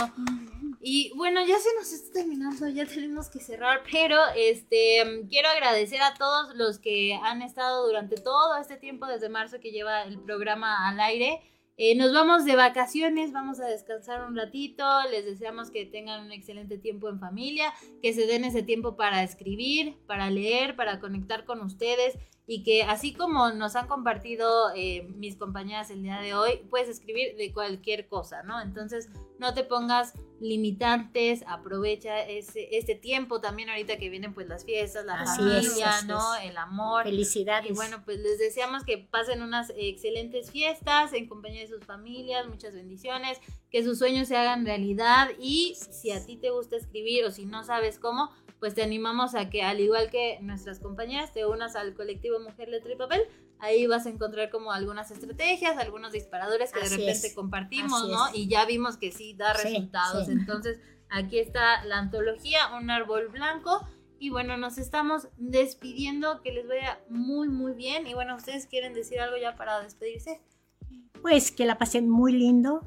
[0.80, 6.00] Y bueno, ya se nos está terminando, ya tenemos que cerrar, pero este quiero agradecer
[6.02, 10.20] a todos los que han estado durante todo este tiempo desde marzo que lleva el
[10.20, 11.40] programa al aire.
[11.80, 16.32] Eh, nos vamos de vacaciones, vamos a descansar un ratito, les deseamos que tengan un
[16.32, 17.72] excelente tiempo en familia,
[18.02, 22.18] que se den ese tiempo para escribir, para leer, para conectar con ustedes
[22.48, 26.88] y que así como nos han compartido eh, mis compañeras el día de hoy, puedes
[26.88, 28.60] escribir de cualquier cosa, ¿no?
[28.60, 29.08] Entonces
[29.38, 35.04] no te pongas limitantes, aprovecha ese, este tiempo también ahorita que vienen pues las fiestas,
[35.04, 36.36] la familia, ¿no?
[36.36, 37.04] El amor.
[37.04, 37.70] Felicidades.
[37.70, 42.48] Y bueno, pues les deseamos que pasen unas excelentes fiestas en compañía de sus familias,
[42.48, 43.38] muchas bendiciones,
[43.70, 47.44] que sus sueños se hagan realidad y si a ti te gusta escribir o si
[47.44, 51.76] no sabes cómo, pues te animamos a que al igual que nuestras compañeras te unas
[51.76, 53.22] al colectivo Mujer Letra y Papel.
[53.60, 58.26] Ahí vas a encontrar como algunas estrategias, algunos disparadores que de repente compartimos, ¿no?
[58.32, 60.28] Y ya vimos que sí da resultados.
[60.28, 60.78] Entonces,
[61.10, 63.86] aquí está la antología, un árbol blanco.
[64.20, 68.06] Y bueno, nos estamos despidiendo, que les vaya muy, muy bien.
[68.06, 70.40] Y bueno, ¿ustedes quieren decir algo ya para despedirse?
[71.20, 72.82] Pues que la pasen muy lindo,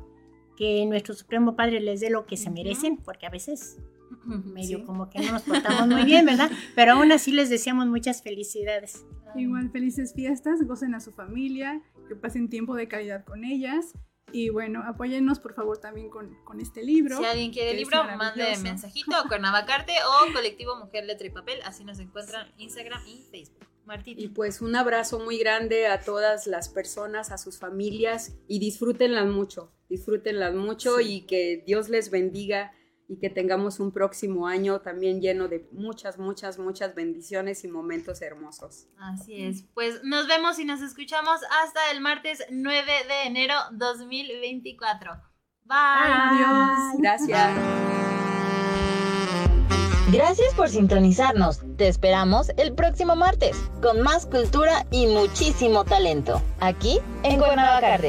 [0.58, 3.78] que nuestro Supremo Padre les dé lo que se merecen, porque a veces
[4.26, 6.50] medio como que no nos portamos muy bien, ¿verdad?
[6.76, 9.06] Pero aún así les deseamos muchas felicidades.
[9.36, 13.94] Igual felices fiestas, gocen a su familia, que pasen tiempo de calidad con ellas.
[14.34, 17.18] Y bueno, apóyennos por favor también con, con este libro.
[17.18, 21.60] Si alguien quiere el libro, mande mensajito a Cuernavacarte o Colectivo Mujer Letra y Papel.
[21.66, 23.68] Así nos encuentran Instagram y Facebook.
[23.86, 24.22] Martita.
[24.22, 29.26] Y pues un abrazo muy grande a todas las personas, a sus familias y disfrútenlas
[29.26, 32.74] mucho, disfrútenlas mucho y que Dios les bendiga
[33.12, 38.22] y que tengamos un próximo año también lleno de muchas, muchas, muchas bendiciones y momentos
[38.22, 38.88] hermosos.
[38.98, 39.66] Así es.
[39.74, 45.12] Pues nos vemos y nos escuchamos hasta el martes 9 de enero 2024.
[45.66, 45.76] Bye.
[45.76, 46.78] Adiós.
[47.00, 47.52] Gracias.
[50.14, 51.60] Gracias por sintonizarnos.
[51.76, 56.42] Te esperamos el próximo martes con más cultura y muchísimo talento.
[56.62, 58.00] Aquí en Cuernavaca.